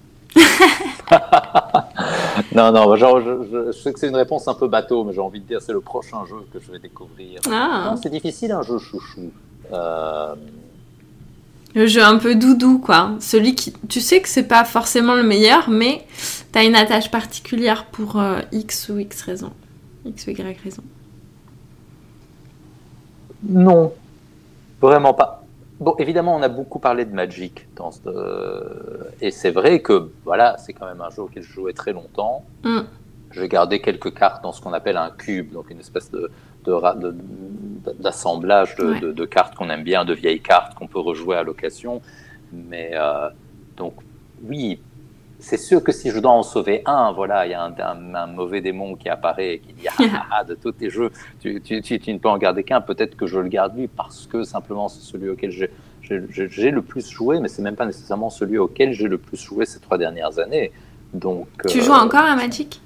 [2.55, 5.39] non, non, genre, je, sais que c'est une réponse un peu bateau, mais j'ai envie
[5.39, 7.41] de dire c'est le prochain jeu que je vais découvrir.
[7.51, 7.95] Ah.
[8.01, 9.31] C'est difficile un jeu chouchou.
[9.73, 10.35] Euh,
[11.75, 13.11] le jeu un peu doudou, quoi.
[13.19, 13.73] Celui qui.
[13.87, 16.05] Tu sais que c'est pas forcément le meilleur, mais
[16.51, 19.51] t'as une attache particulière pour euh, X ou X raison.
[20.05, 20.83] X ou Y raison.
[23.47, 23.93] Non,
[24.81, 25.38] vraiment pas.
[25.79, 28.09] Bon, évidemment, on a beaucoup parlé de Magic dans ce...
[29.21, 32.43] et c'est vrai que voilà, c'est quand même un jeu auquel je jouais très longtemps.
[32.63, 32.79] Mm.
[33.31, 36.29] J'ai gardé quelques cartes dans ce qu'on appelle un cube, donc une espèce de
[37.99, 42.01] d'assemblage de, de, cartes qu'on aime bien, de vieilles cartes qu'on peut rejouer à l'occasion.
[42.51, 43.29] Mais euh,
[43.77, 43.93] donc
[44.43, 44.79] oui,
[45.39, 48.61] c'est sûr que si je dois en sauver un, voilà, il y a un, mauvais
[48.61, 52.13] démon qui apparaît et qui dit ah, ah, de tous tes jeux, tu, tu, tu,
[52.13, 52.81] ne peux en garder qu'un.
[52.81, 57.09] Peut-être que je le garde lui parce que simplement c'est celui auquel j'ai le plus
[57.09, 60.39] joué, mais c'est même pas nécessairement celui auquel j'ai le plus joué ces trois dernières
[60.39, 60.71] années.
[61.13, 62.81] Donc, tu joues euh, encore à Magic?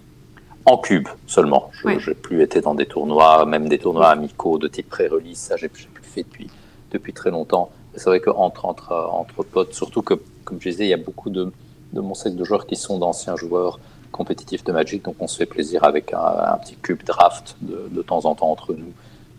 [0.66, 1.72] En cube seulement.
[1.74, 5.58] Je n'ai plus été dans des tournois, même des tournois amicaux de type pré-release, ça
[5.58, 6.50] j'ai plus fait depuis,
[6.92, 7.72] depuis très longtemps.
[7.96, 10.14] C'est vrai qu'entre entre, entre potes, surtout que,
[10.46, 11.52] comme je disais, il y a beaucoup de
[11.94, 13.80] de mon cercle de joueurs qui sont d'anciens joueurs
[14.12, 18.26] compétitifs de Magic, donc on se fait plaisir avec un, petit cube draft de, temps
[18.26, 18.94] en temps entre nous.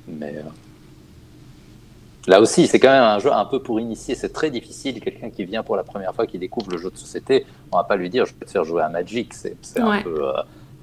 [0.08, 0.42] Mais, euh,
[2.26, 4.14] Là aussi, c'est quand même un jeu un peu pour initier.
[4.14, 4.98] C'est très difficile.
[5.00, 7.84] Quelqu'un qui vient pour la première fois, qui découvre le jeu de société, on va
[7.84, 9.34] pas lui dire je vais te faire jouer à Magic.
[9.34, 10.32] C'est un peu, euh,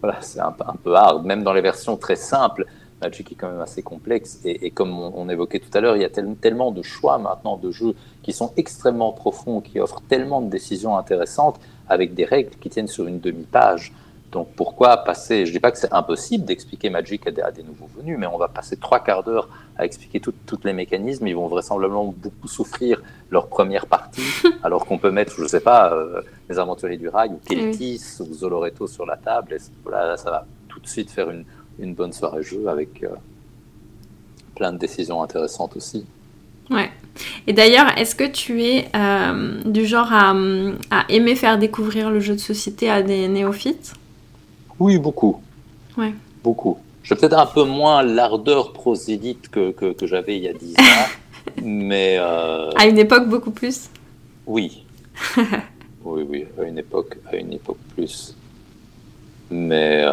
[0.02, 1.26] voilà, c'est un, un, peu hard.
[1.26, 2.68] Même dans les versions très simples,
[3.02, 4.39] Magic est quand même assez complexe.
[4.45, 7.72] Et, comme on, évoquait tout à l'heure, il y a tellement de choix maintenant de
[7.72, 12.70] jeux qui sont extrêmement profonds, qui offrent tellement de décisions intéressantes avec des règles qui
[12.70, 13.91] tiennent sur une demi-page.
[14.32, 17.89] Donc pourquoi passer, je ne dis pas que c'est impossible d'expliquer Magic à des, nouveaux
[17.97, 21.47] venus, mais on va passer trois quarts d'heure à expliquer tous les mécanismes, ils vont
[21.47, 24.22] vraisemblablement beaucoup souffrir leur première partie,
[24.64, 28.02] alors qu'on peut mettre, je ne sais pas, euh, les aventuriers du rail ou Keltis
[28.22, 31.43] ou Zoloreto sur la table, et voilà, ça va tout de suite faire une,
[31.80, 33.10] une bonne soirée jeu avec euh,
[34.56, 36.06] plein de décisions intéressantes aussi.
[36.70, 36.90] Ouais.
[37.48, 40.34] Et d'ailleurs, est-ce que tu es euh, du genre à,
[40.90, 43.94] à, aimer faire découvrir le jeu de société à des néophytes?
[44.80, 45.42] Oui, beaucoup.
[45.98, 46.14] Ouais.
[46.44, 46.78] Beaucoup.
[47.04, 50.76] J'ai peut-être un peu moins l'ardeur prosélyte que, que, que j'avais il y a 10
[50.76, 51.08] ans,
[51.64, 52.18] mais...
[52.20, 53.90] Euh, à une époque beaucoup plus?
[54.46, 54.86] Oui.
[56.06, 58.36] oui, oui, à une époque, à une époque plus.
[59.50, 60.06] Mais...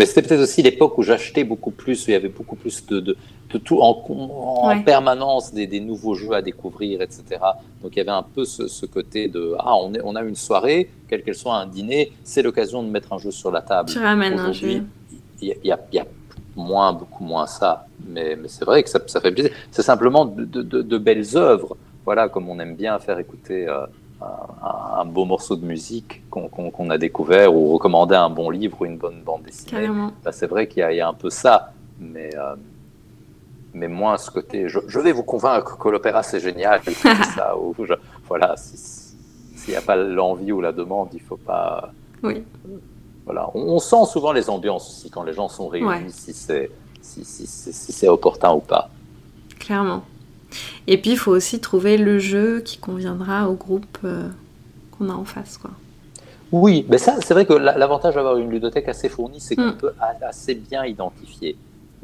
[0.00, 2.86] Mais c'était peut-être aussi l'époque où j'achetais beaucoup plus, où il y avait beaucoup plus
[2.86, 3.16] de, de,
[3.58, 7.22] tout en, en permanence des, des, nouveaux jeux à découvrir, etc.
[7.82, 10.22] Donc il y avait un peu ce, ce côté de ah on, est, on a
[10.22, 13.60] une soirée, quelle qu'elle soit un dîner, c'est l'occasion de mettre un jeu sur la
[13.60, 13.90] table.
[13.90, 14.84] Tu ramènes un jeu.
[15.42, 16.06] Il y, y, y, a
[16.56, 19.52] moins, beaucoup moins ça, mais, mais c'est vrai que ça, ça fait plaisir.
[19.70, 21.76] C'est simplement de, de, de, belles œuvres,
[22.06, 23.68] voilà, comme on aime bien faire écouter.
[23.68, 23.84] Euh,
[24.22, 28.98] un, beau morceau de musique qu'on a découvert ou recommander un bon livre ou une
[28.98, 29.88] bonne bande dessinée.
[30.22, 32.54] Bah, c'est vrai qu'il y, y, a un peu ça, mais, euh,
[33.72, 36.80] mais moins ce côté je, je vais vous convaincre que l'opéra c'est génial,
[37.34, 37.74] ça, ou
[38.28, 41.90] voilà, s'il n'y a pas l'envie ou la demande, il ne faut pas.
[42.22, 42.44] Oui.
[43.24, 43.48] Voilà.
[43.54, 47.46] On, sent souvent les ambiances aussi quand les gens sont réunis, si c'est si, si,
[47.46, 48.90] si, opportun ou pas.
[49.58, 50.02] Clairement.
[50.86, 54.28] Et puis, il faut aussi trouver le jeu qui conviendra au groupe euh,
[54.92, 55.58] qu'on a en face.
[55.58, 55.70] Quoi.
[56.52, 59.76] Oui, mais ça, c'est vrai que l'avantage d'avoir une ludothèque assez fournie, c'est qu'on mm.
[59.76, 59.92] peut
[60.22, 61.56] assez bien identifier.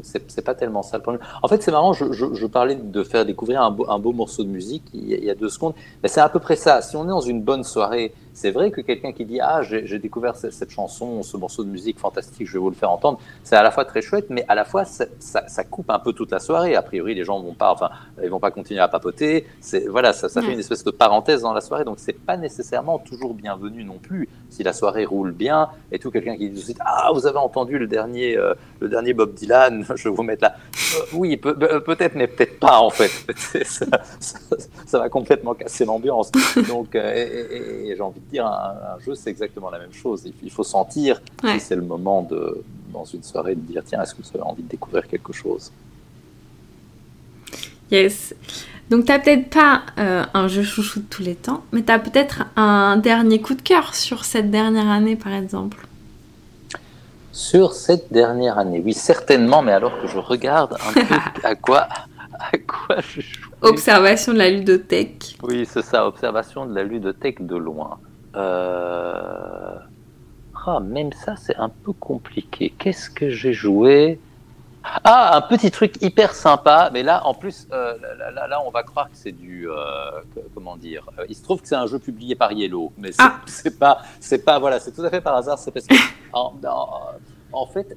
[0.03, 1.23] C'est pas tellement ça le problème.
[1.43, 4.45] En fait, c'est marrant, je, je, parlais de faire découvrir un beau, un beau morceau
[4.45, 5.73] de musique il y, a, il y a deux secondes.
[6.03, 6.83] Mais c'est à peu près ça.
[6.83, 9.99] Si on est dans une bonne soirée, c'est vrai que quelqu'un qui dit Ah, j'ai
[9.99, 13.19] découvert cette, cette, chanson, ce morceau de musique fantastique, je vais vous le faire entendre,
[13.43, 16.31] c'est à la fois très chouette, mais à la fois ça, coupe un peu toute
[16.31, 16.77] la soirée.
[16.77, 17.89] A priori, les gens vont pas, enfin,
[18.23, 19.47] ils vont pas continuer à papoter.
[19.63, 22.37] C'est voilà, ça, ça fait une espèce de parenthèse dans la soirée, donc c'est pas
[22.37, 24.29] nécessairement toujours bienvenu non plus.
[24.51, 27.27] Si la soirée roule bien et tout, quelqu'un qui dit tout de suite Ah, vous
[27.27, 30.57] avez entendu le dernier, euh, le dernier Bob Dylan, je vais vous mettre là.
[30.95, 31.57] Euh, oui, peut,
[32.01, 33.11] être mais peut-être pas en fait.
[33.65, 33.87] ça,
[34.21, 36.31] ça, va complètement casser l'ambiance.
[36.69, 40.25] Donc, euh, et, et j'ai envie dire, un, jeu, c'est exactement la même chose.
[40.43, 42.63] Il, faut sentir si c'est le moment de,
[42.93, 45.71] dans une soirée de dire tiens, est-ce que vous avez envie de découvrir quelque chose?
[47.91, 48.35] Yes.
[48.91, 51.91] Donc, tu n'as peut-être pas euh, un jeu chouchou de tous les temps, mais tu
[51.91, 55.87] as peut-être un dernier coup de cœur sur cette dernière année, par exemple.
[57.33, 61.89] Sur cette dernière année, oui, certainement, mais alors que je regarde un peu à quoi,
[62.33, 63.51] à quoi je joue?
[63.61, 65.37] Observation de la ludothèque.
[65.43, 67.99] Oui, c'est ça, observation de la ludothèque de loin.
[68.37, 69.77] Euh...
[70.69, 72.75] Ah, même ça, c'est un peu compliqué.
[72.77, 74.19] Qu'est-ce que j'ai joué?
[75.05, 77.95] Ah, un petit truc hyper sympa, mais là, en plus, euh,
[78.35, 79.69] là, là, on va croire que c'est du.
[79.69, 79.75] Euh,
[80.55, 83.41] comment dire Il se trouve que c'est un jeu publié par Yellow, mais c'est ah.
[83.79, 85.59] pas, c'est pas, voilà, c'est tout à fait par hasard.
[85.59, 85.95] C'est parce que
[86.33, 86.55] en
[87.65, 87.97] fait,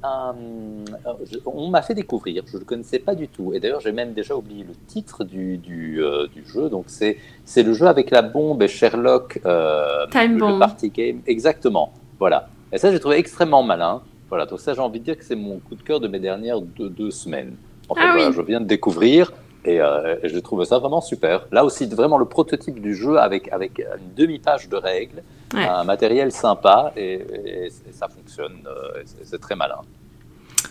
[1.46, 4.14] on m'a fait découvrir, je ne le connaissais pas du tout, et d'ailleurs j'ai même
[4.14, 7.18] déjà oublié le titre du, du, euh, du jeu, donc c'est
[7.58, 10.60] le jeu avec la bombe et Sherlock, euh, Time le Bomb.
[10.60, 12.48] party game, exactement, voilà.
[12.72, 15.36] Et ça j'ai trouvé extrêmement malin, voilà, donc ça j'ai envie de dire que c'est
[15.36, 17.58] mon coup de cœur de mes dernières deux, deux semaines.
[17.90, 19.34] En fait, ah voilà, je viens de découvrir,
[19.66, 21.48] et, euh, je trouve ça vraiment super.
[21.52, 25.68] Là aussi, vraiment le prototype du jeu avec, avec une demi-page de règles, ouais.
[25.68, 28.58] un matériel sympa et, et, et ça fonctionne.
[28.68, 29.80] Euh, c'est très malin.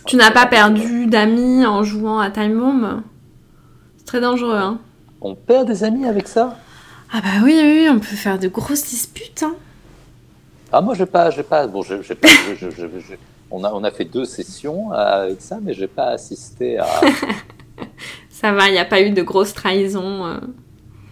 [0.05, 3.03] Tu n'as pas perdu d'amis en jouant à Time Bomb?
[3.97, 4.55] C'est très dangereux.
[4.55, 4.79] Hein
[5.21, 6.57] on perd des amis avec ça?
[7.11, 9.43] Ah bah oui, oui, on peut faire de grosses disputes.
[9.43, 9.55] Hein.
[10.71, 13.13] Ah moi j'ai pas, j'ai pas, bon j'ai pas, je, je, je,
[13.49, 16.85] on a on a fait deux sessions avec ça, mais j'ai pas assisté à.
[18.39, 20.25] ça va, il n'y a pas eu de grosses trahisons.
[20.25, 20.37] Euh...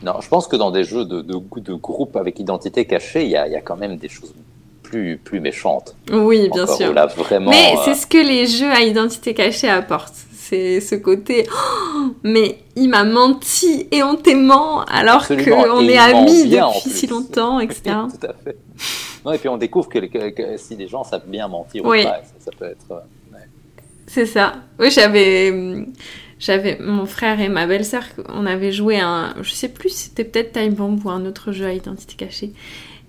[0.02, 3.32] Non, je pense que dans des jeux de, de, de groupe avec identité cachée, il
[3.32, 4.34] y a, y a, quand même des choses
[4.82, 5.96] plus, plus méchantes.
[6.12, 6.94] Oui, bien Encore, sûr.
[6.94, 7.80] Là, vraiment, mais euh...
[7.84, 10.16] c'est ce que les jeux à identité cachée apportent.
[10.32, 16.46] C'est ce côté, oh, mais il m'a menti et on t'aimant alors qu'on est amis
[16.46, 17.82] depuis si longtemps, etc.
[17.84, 18.58] Tout à fait.
[19.26, 22.00] Non, et puis on découvre que, que, que, si les gens savent bien mentir oui.
[22.00, 22.86] ou pas, ça, ça peut être.
[22.90, 23.40] Ouais.
[24.08, 24.54] C'est ça.
[24.80, 25.52] Oui, j'avais.
[26.40, 29.34] J'avais mon frère et ma belle-sœur, on avait joué un.
[29.42, 32.54] Je sais plus, c'était peut-être Time Bomb ou un autre jeu à identité cachée.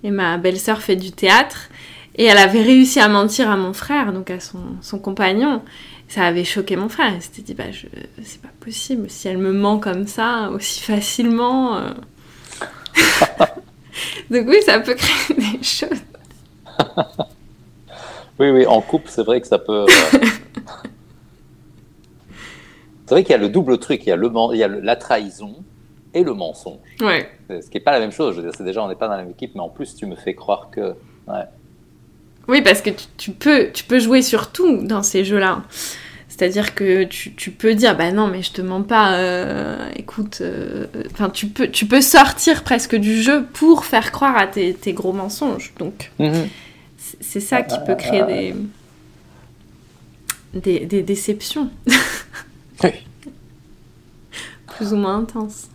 [0.03, 1.69] Et ma belle-sœur fait du théâtre.
[2.15, 5.61] Et elle avait réussi à mentir à mon frère, donc à son, son compagnon.
[6.07, 7.13] Ça avait choqué mon frère.
[7.15, 7.85] Il s'était dit, bah, je...
[8.23, 9.09] c'est pas possible.
[9.09, 11.77] Si elle me ment comme ça, aussi facilement.
[11.77, 11.89] euh.
[14.31, 16.01] donc oui, ça peut créer des choses.
[18.39, 19.85] Oui, oui, en couple, c'est vrai que ça peut.
[19.85, 20.19] euh,
[23.09, 24.63] c'est vrai qu'il y a le double truc, il y a, le, men- il y
[24.63, 25.55] a le- la trahison
[26.13, 26.77] et le mensonge.
[27.01, 27.27] Ouais.
[27.49, 28.35] Ce qui n'est pas la même chose.
[28.35, 29.95] Je veux dire, c'est déjà, on n'est pas dans la même équipe, mais en plus,
[29.95, 30.93] tu me fais croire que.
[31.27, 31.43] Ouais.
[32.47, 35.63] Oui, parce que tu, tu peux, tu peux jouer sur tout dans ces jeux-là.
[36.27, 40.37] C'est-à-dire que tu, tu peux dire, bah non, mais je te mens pas, euh, écoute,
[40.41, 44.73] euh, enfin, tu, peux, tu peux sortir presque du jeu pour faire croire à tes,
[44.73, 45.73] tes gros mensonges.
[45.79, 46.11] Donc,
[46.97, 48.55] c'est c'est ça qui peut créer des,
[50.53, 51.69] des, des déceptions
[52.83, 52.89] Oui.
[54.67, 55.67] plus ou moins intenses.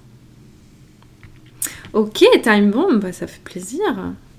[1.92, 3.84] Ok, Time Bomb, bah, ça fait plaisir.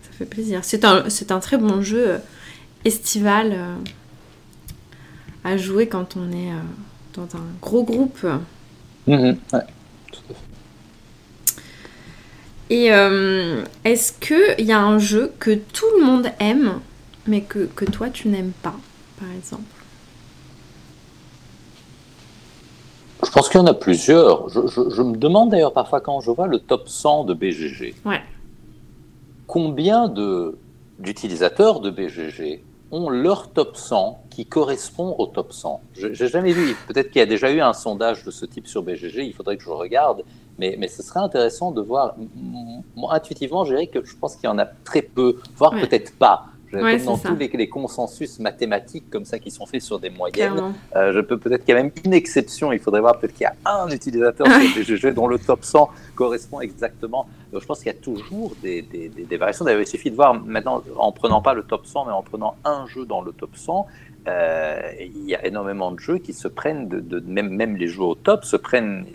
[0.03, 0.59] Ça fait plaisir.
[0.63, 2.17] C'est un, c'est un très bon jeu euh,
[2.83, 3.75] estival euh,
[5.43, 6.59] à jouer quand on est euh,
[7.13, 8.25] dans un gros groupe.
[9.07, 9.59] Mhm, ouais.
[10.11, 10.35] Tout à fait.
[12.71, 16.79] Et euh, est-ce qu'il y a un jeu que tout le monde aime,
[17.27, 18.75] mais que, que toi tu n'aimes pas,
[19.19, 19.63] par exemple?
[23.25, 24.49] Je pense qu'il y en a plusieurs.
[24.49, 27.95] Je, je- je me demande d'ailleurs parfois quand je vois le top 100 de BGG,
[28.05, 28.21] Ouais.
[29.47, 30.57] combien de-
[30.99, 36.51] d'utilisateurs de BGG ont leur top 100 qui correspond au top 100 Je n'ai jamais
[36.53, 36.75] vu.
[36.87, 39.25] Peut-être qu'il y a déjà eu un sondage de ce type sur BGG.
[39.25, 40.23] Il faudrait que je regarde.
[40.57, 42.15] Mais, mais ce serait intéressant de voir.
[42.95, 45.81] Moi, intuitivement, je dirais que je pense qu'il y en a très peu, voire Ouais.
[45.81, 46.45] peut-être pas.
[46.79, 47.29] Je- Ouais, comme dans ça.
[47.29, 50.53] tous les, les consensus mathématiques comme ça qui sont faits sur des moyennes,
[50.95, 52.71] euh, je peux peut-être qu'il y a même une exception.
[52.71, 55.89] Il faudrait voir peut-être qu'il y a un utilisateur sur BGG dont le top 100
[56.15, 57.27] correspond exactement.
[57.51, 59.65] Donc je pense qu'il y a toujours des, des- des- des variations.
[59.65, 62.55] D'ailleurs, il suffit de voir maintenant, en prenant pas le top 100, mais en prenant
[62.65, 63.87] un jeu dans le top 100,
[64.27, 67.87] euh, il y a énormément de jeux qui se prennent, de, de- même, même les
[67.87, 69.05] jeux au top se prennent.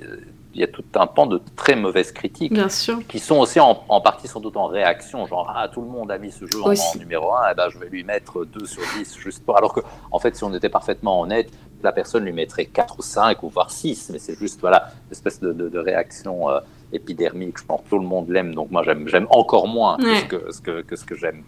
[0.55, 2.99] Il y a tout un pan de très mauvaises critiques Bien sûr.
[3.09, 6.11] qui sont aussi en, en partie sans doute en réaction, genre ah tout le monde
[6.11, 8.83] a mis ce jeu en, numéro 1, eh ben, je vais lui mettre 2 sur
[8.99, 9.57] 10 juste pour.
[9.57, 9.81] Alors que
[10.11, 11.51] en fait si on était parfaitement honnête,
[11.83, 15.13] la personne lui mettrait 4 ou 5 ou voire 6, mais c'est juste voilà, une
[15.13, 16.61] espèce de, de- de réaction euh,
[16.93, 20.21] épidermique, je pense que tout le monde l'aime, donc moi j'aime encore moins que Ouais.
[20.21, 21.43] ce que, ce que, que ce que j'aime.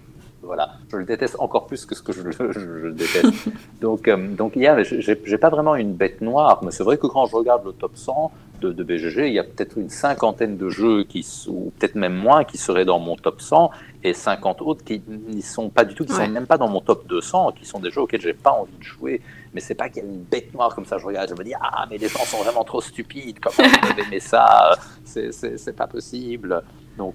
[0.44, 3.32] Voilà, je le déteste encore plus que ce que je, le- je, je le déteste.
[3.80, 6.98] donc, euh, donc il y a, j'ai pas vraiment une bête noire, mais c'est vrai
[6.98, 9.88] que quand je regarde le top 100 de, de BGG, il y a peut-être une
[9.88, 13.70] cinquantaine de jeux qui, ou peut-être même moins, qui seraient dans mon top 100,
[14.04, 16.26] et 50 autres qui n'y sont pas du tout, qui Ouais.
[16.26, 18.76] sont même pas dans mon top 200, qui sont des jeux auxquels j'ai pas envie
[18.76, 19.20] de jouer.
[19.54, 21.44] Mais c'est pas qu'il y a une bête noire comme ça, je regarde, je me
[21.44, 24.72] dis ah mais les gens sont vraiment trop stupides, comment ils peuvent aimer ça,
[25.04, 26.62] c'est- pas possible.
[26.98, 27.14] Donc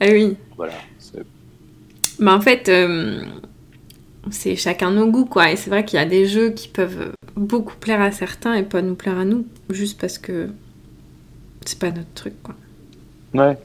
[0.00, 0.36] Ah oui.
[0.56, 0.72] voilà.
[2.18, 3.22] Mais en fait, euh,
[4.30, 5.50] c'est chacun nos goûts, quoi.
[5.50, 8.62] Et c'est vrai qu'il y a des jeux qui peuvent beaucoup plaire à certains et
[8.62, 10.48] pas nous plaire à nous, juste parce que
[11.64, 12.54] c'est pas notre truc, quoi.
[13.34, 13.58] Ouais.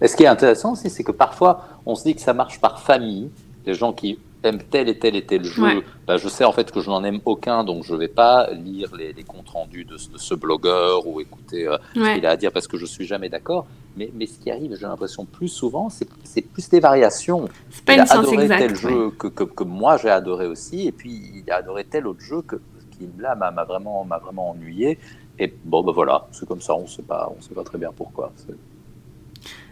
[0.00, 2.60] Et ce qui est intéressant aussi, c'est que parfois, on se dit que ça marche
[2.60, 3.30] par famille.
[3.66, 5.82] Les gens qui aiment tel et tel et tel jeu, Ouais.
[6.06, 8.50] bah, je sais en fait que je n'en aime aucun, donc je ne vais pas
[8.52, 12.26] lire les, les comptes rendus de, ce- de ce blogueur ou écouter euh, ce qu'il
[12.26, 13.66] a à dire parce que je suis jamais d'accord.
[13.96, 16.08] Mais, mais ce qui arrive, j'ai l'impression plus souvent, c'est
[16.42, 17.46] plus des variations.
[17.70, 18.84] C'est pas il une a adoré tel exacte.
[18.84, 18.90] ouais.
[18.90, 21.10] jeu que, que, que moi j'ai adoré aussi, et puis
[21.44, 22.56] il a adoré tel autre jeu que,
[22.90, 24.98] qui là m'a vraiment, vraiment ennuyé.
[25.38, 27.30] Et bon, ben voilà, c'est comme ça, on ne sait pas,
[27.64, 28.32] très bien pourquoi.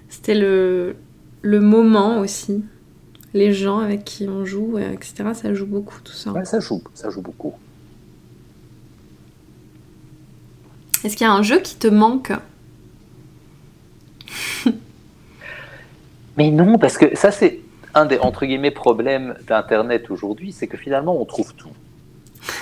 [0.09, 0.97] C'était le,
[1.43, 2.65] le moment aussi.
[3.35, 5.25] Les gens avec qui on joue, euh, etc.
[5.35, 6.33] Ça joue beaucoup, tout ça.
[6.33, 7.55] Ouais, ça joue, ça joue beaucoup.
[11.05, 12.33] Est-ce qu'il y a un jeu qui te manque?
[16.37, 17.61] Mais non, parce que ça, c'est
[17.95, 21.69] un des entre guillemets problèmes d'Internet aujourd'hui, c'est que finalement, on trouve tout.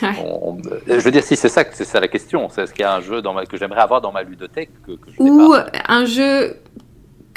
[0.02, 2.72] On- on- je veux dire, si c'est ça, que c'est ça la question, c'est est-ce
[2.72, 5.10] qu'il y a un jeu dans ma- que j'aimerais avoir dans ma ludothèque que, que
[5.16, 6.56] je n'ai Ou pas un jeu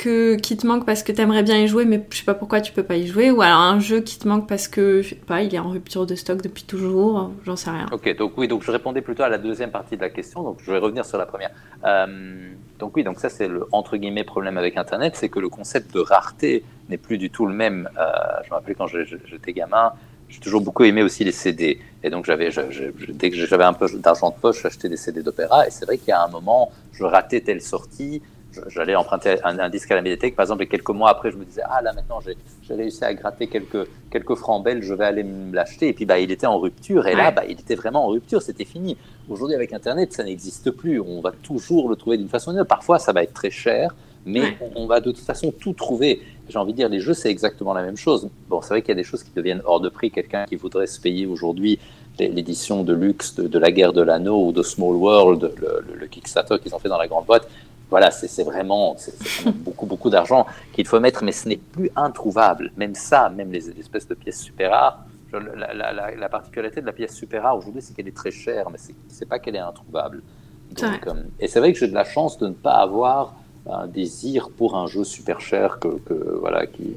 [0.02, 2.60] que, qui te manque parce que t'aimerais bien y jouer, mais je sais pas pourquoi
[2.60, 3.30] tu peux pas y jouer.
[3.30, 6.16] Ou alors un jeu qui te manque parce que, pas, il est en rupture de
[6.16, 7.30] stock depuis toujours.
[7.46, 7.86] J'en sais rien.
[7.92, 10.58] Ok, donc oui, donc je répondais plutôt à la deuxième partie de la question, donc
[10.64, 11.52] je vais revenir sur la première.
[11.86, 15.50] Euh, donc oui, donc ça c'est le entre guillemets problème avec Internet, c'est que le
[15.50, 17.88] concept de rareté n'est plus du tout le même.
[18.00, 18.04] Euh,
[18.44, 19.94] je me rappelle quand j'étais gamin,
[20.30, 22.50] j'ai toujours beaucoup aimé aussi les CD, et donc j'avais,
[23.10, 26.00] dès que j'avais un peu d'argent de poche, j'achetais des CD d'opéra, et c'est vrai
[26.00, 28.24] qu'il y a un moment, je ratais telle sortie.
[28.68, 31.46] J'allais emprunter un, disque à la médiathèque, par exemple, et quelques mois après, je me
[31.46, 35.24] disais, ah là maintenant, j'ai réussi à gratter quelques, quelques francs belges, je vais aller
[35.24, 35.90] me l'acheter.
[35.90, 38.42] Et puis, bah, il était en rupture, et là, bah, il était vraiment en rupture,
[38.42, 38.98] c'était fini.
[39.30, 41.00] Aujourd'hui, avec Internet, ça n'existe plus.
[41.00, 42.70] On va toujours le trouver d'une façon ou d'une autre.
[42.70, 43.96] Parfois, ça va être très cher,
[44.26, 46.22] mais on, va de toute façon tout trouver.
[46.50, 48.30] J'ai envie de dire, les jeux, c'est exactement la même chose.
[48.50, 50.12] Bon, c'est vrai qu'il y a des choses qui deviennent hors de prix.
[50.12, 51.80] Quelqu'un qui voudrait se payer aujourd'hui
[52.20, 56.58] l'édition de luxe de, La guerre de l'anneau ou de Small World, le, le Kickstarter
[56.62, 57.48] qu'ils ont fait dans la grande boîte,
[57.92, 58.96] voilà, c'est vraiment,
[59.54, 62.72] beaucoup, beaucoup d'argent qu'il faut mettre, mais ce n'est plus introuvable.
[62.78, 67.44] Même ça, même les, espèces de pièces super rares, la, particularité de la pièce super
[67.44, 68.78] rare aujourd'hui, c'est qu'elle est très chère, mais
[69.10, 70.24] c'est pas qu'elle est introuvable.
[70.82, 73.34] Euh, et c'est vrai que j'ai de la chance de ne pas avoir
[73.70, 76.00] un désir pour un jeu super cher que,
[76.40, 76.96] voilà, qui,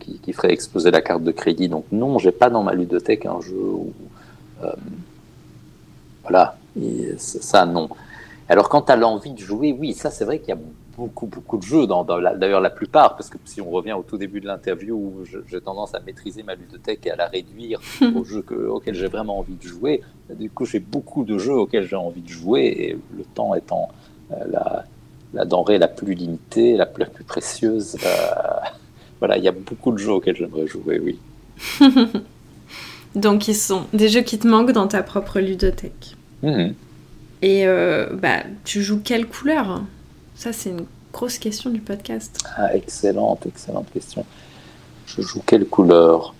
[0.00, 1.68] qui, ferait exploser la carte de crédit.
[1.68, 3.92] Donc non, j'ai pas dans ma ludothèque un jeu où,
[4.62, 4.72] euh,
[6.22, 6.56] voilà,
[7.18, 7.90] ça non.
[8.48, 10.58] Alors, quand tu as l'envie de jouer, oui, ça, c'est vrai qu'il y a
[10.96, 14.18] beaucoup, beaucoup de jeux, dans, d'ailleurs la plupart, parce que si on revient au tout
[14.18, 17.80] début de l'interview, où j'ai tendance à maîtriser ma ludothèque et à la réduire
[18.14, 21.86] aux jeux auxquels j'ai vraiment envie de jouer, du coup, j'ai beaucoup de jeux auxquels
[21.86, 23.88] j'ai envie de jouer, et le temps étant
[24.32, 24.84] euh, la,
[25.32, 28.68] la, denrée la plus limitée, la plus, précieuse, euh,
[29.20, 31.18] voilà, il y a beaucoup de jeux auxquels j'aimerais jouer, oui.
[33.14, 36.16] Donc, ils sont des jeux qui te manquent dans ta propre ludothèque.
[36.42, 36.72] Mmh.
[37.42, 39.82] Et euh, bah, tu joues quelle couleur?
[40.34, 42.38] Ça, c'est une grosse question du podcast.
[42.56, 44.24] Ah, excellente, excellente question.
[45.06, 46.34] Je joue quelle couleur?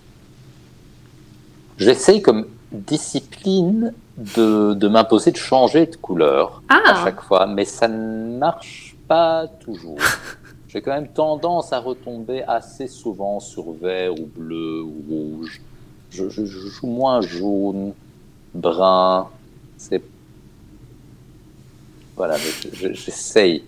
[1.79, 7.01] J'essaye comme discipline de, de m'imposer de changer de couleur à ah.
[7.05, 9.99] chaque fois, mais ça ne marche pas toujours.
[10.69, 15.61] J'ai quand même tendance à retomber assez souvent sur vert ou bleu ou rouge.
[16.11, 17.93] Je, je joue moins jaune,
[18.55, 19.29] brun.
[19.77, 20.03] C'est
[22.17, 22.37] voilà,
[22.93, 23.65] j'essaye.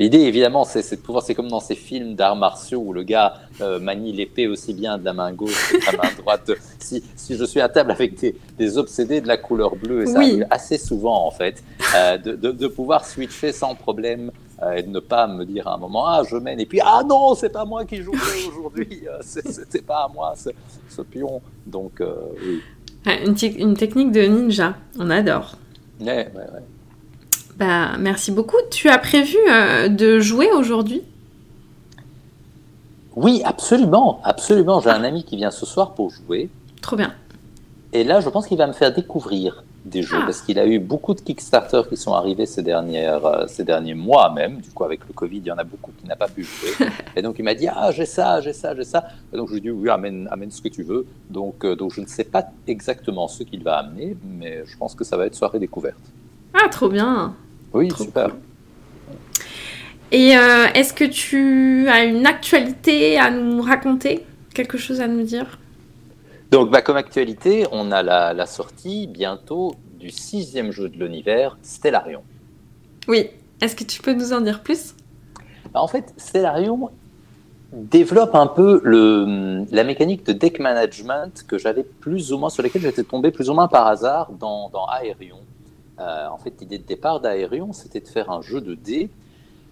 [0.00, 1.22] L'idée, évidemment, c'est de pouvoir.
[1.22, 4.96] C'est comme dans ces films d'arts martiaux où le gars euh, manie l'épée aussi bien
[4.96, 6.50] de la main gauche que de la main droite.
[6.80, 10.06] Si, si je suis à table avec des, des, obsédés de la couleur bleue, et
[10.06, 11.62] ça arrive assez souvent en fait,
[11.94, 15.68] euh, de, de, de, pouvoir switcher sans problème euh, et de ne pas me dire
[15.68, 18.14] à un moment Ah, je mène, et puis Ah non, c'est pas moi qui joue
[18.48, 20.48] aujourd'hui, c'était pas à moi ce,
[20.88, 21.40] ce pion.
[21.66, 22.02] Donc,
[22.44, 22.60] oui.
[23.06, 25.56] Une, une, technique de ninja, on adore.
[26.00, 26.64] Ouais, ouais, ouais.
[27.60, 28.56] Bah, merci beaucoup.
[28.70, 31.02] Tu as prévu euh, de jouer aujourd'hui?
[33.14, 34.80] Oui, absolument, absolument.
[34.80, 36.48] J'ai un ami qui vient ce soir pour jouer.
[36.80, 37.12] Trop bien.
[37.92, 40.24] Et là, je pense qu'il va me faire découvrir des jeux, ah.
[40.24, 43.92] parce qu'il a eu beaucoup de Kickstarter qui sont arrivés ces, dernières, euh, ces derniers
[43.92, 44.62] mois même.
[44.62, 46.88] Du coup, avec le Covid, il y en a beaucoup qui n'ont pas pu jouer.
[47.16, 49.06] et donc, il m'a dit, ah, j'ai ça, j'ai ça, j'ai ça.
[49.34, 51.04] Et donc, je lui ai dit, oui, amène, amène ce que tu veux.
[51.28, 54.94] Donc, euh, donc, je ne sais pas exactement ce qu'il va amener, mais je pense
[54.94, 56.00] que ça va être soirée découverte.
[56.54, 57.34] Ah, trop bien.
[57.72, 58.30] Oui, super.
[60.12, 65.22] Et euh, est-ce que tu as une actualité à nous raconter Quelque chose à nous
[65.22, 65.58] dire?
[66.50, 72.22] Donc, bah, comme actualité, on a la, sortie bientôt du sixième jeu de l'univers, Stellarion.
[73.06, 74.96] Oui, est-ce que tu peux nous en dire plus?
[75.72, 76.90] Bah, En fait, Stellarion
[77.72, 82.64] développe un peu le, la mécanique de deck management que j'avais plus ou moins, sur
[82.64, 85.38] laquelle j'étais tombé plus ou moins par hasard dans, dans Aerion.
[86.00, 89.10] Euh, en fait, l'idée de départ d'Aerion, c'était de faire un jeu de dés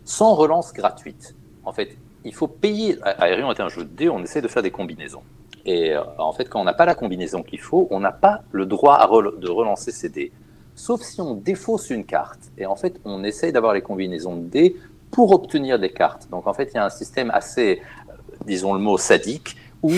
[0.05, 1.35] sans relance gratuite.
[1.65, 2.99] En fait, il faut payer.
[3.21, 5.23] Aerion est un jeu de dés, on essaie de faire des combinaisons.
[5.65, 8.43] Et euh, en fait, quand on n'a pas la combinaison qu'il faut, on n'a pas
[8.53, 8.99] le droit
[9.39, 10.33] de relancer ces dés.
[10.75, 12.41] Sauf si on défausse une carte.
[12.57, 14.77] Et en fait, on essaye d'avoir les combinaisons de dés
[15.11, 16.29] pour obtenir des cartes.
[16.31, 18.13] Donc en fait, il y a un système assez, euh,
[18.47, 19.93] disons le mot, sadique, où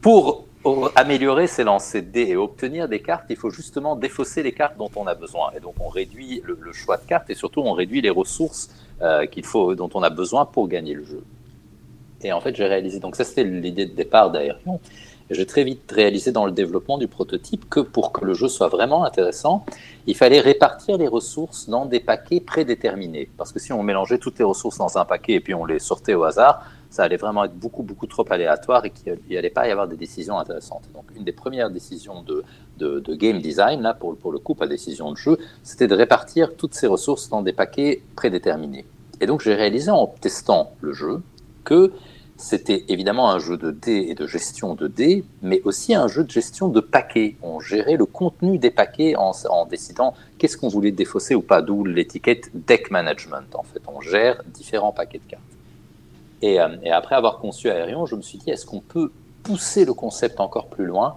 [0.00, 4.42] pour pour améliorer ses lancers de dés et obtenir des cartes, il faut justement défausser
[4.42, 5.50] les cartes dont on a besoin.
[5.54, 8.70] Et donc on réduit le, choix de cartes et surtout on réduit les ressources
[9.02, 11.22] euh, qu'il faut, dont on a besoin pour gagner le jeu.
[12.22, 14.80] Et en fait, j'ai réalisé, donc ça c'était l'idée de départ d'Aerion.
[15.30, 18.68] J'ai très vite réalisé dans le développement du prototype que pour que le jeu soit
[18.68, 19.66] vraiment intéressant,
[20.06, 23.28] il fallait répartir les ressources dans des paquets prédéterminés.
[23.36, 25.78] Parce que si on mélangeait toutes les ressources dans un paquet et puis on les
[25.78, 26.64] sortait au hasard,
[26.94, 29.96] ça allait vraiment être beaucoup, beaucoup trop aléatoire et qu'il n'allait pas y avoir des
[29.96, 30.84] décisions intéressantes.
[30.94, 32.44] Donc, une des premières décisions de,
[33.16, 36.86] game design, là, pour, le coup, pas décision de jeu, c'était de répartir toutes ces
[36.86, 38.86] ressources dans des paquets prédéterminés.
[39.20, 41.20] Et donc, j'ai réalisé en testant le jeu
[41.64, 41.92] que
[42.36, 46.22] c'était évidemment un jeu de dés et de gestion de dés, mais aussi un jeu
[46.22, 47.34] de gestion de paquets.
[47.42, 51.84] On gérait le contenu des paquets en décidant qu'est-ce qu'on voulait défausser ou pas, d'où
[51.84, 53.52] l'étiquette deck management.
[53.56, 55.53] En fait, on gère différents paquets de cartes.
[56.42, 59.12] Euh, et, après avoir conçu Aérion, je me suis dit, est-ce qu'on peut
[59.42, 61.16] pousser le concept encore plus loin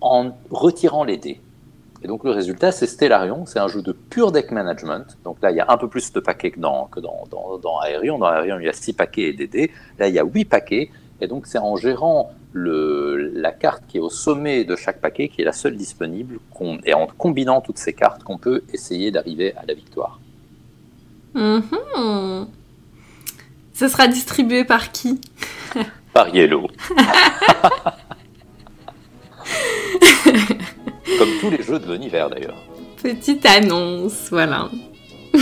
[0.00, 1.40] en retirant les dés?
[2.04, 5.16] Et donc le résultat, c'est Stellarion, c'est un jeu de pur deck management.
[5.24, 7.82] Donc là, il y a un peu plus de paquets que dans, que dans, dans,
[7.82, 8.18] Aerion.
[8.18, 9.70] Dans Aerion, il y a 6 paquets et des dés.
[9.98, 10.90] Là, il y a 8 paquets.
[11.20, 15.40] Et donc c'est en gérant la carte qui est au sommet de chaque paquet, qui
[15.42, 16.38] est la seule disponible,
[16.84, 20.20] et en combinant toutes ces cartes qu'on peut essayer d'arriver à la victoire.
[21.34, 22.48] Mhm.
[23.82, 25.20] Ce sera distribué par qui
[26.14, 26.68] Par Yellow.
[31.18, 32.62] Comme tous les jeux de l'univers d'ailleurs.
[33.02, 34.70] Petite annonce, voilà.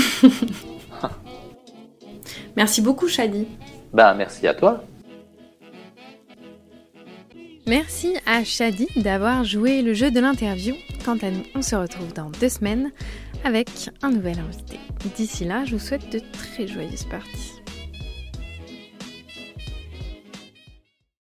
[2.56, 3.46] merci beaucoup, Shadi.
[3.92, 4.84] Ben, merci à toi.
[7.66, 10.74] Merci à Shadi d'avoir joué le jeu de l'interview.
[11.04, 12.90] Quant à nous, on se retrouve dans deux semaines
[13.44, 13.68] avec
[14.00, 14.78] un nouvel invité.
[15.14, 17.59] D'ici là, je vous souhaite de très joyeuses parties.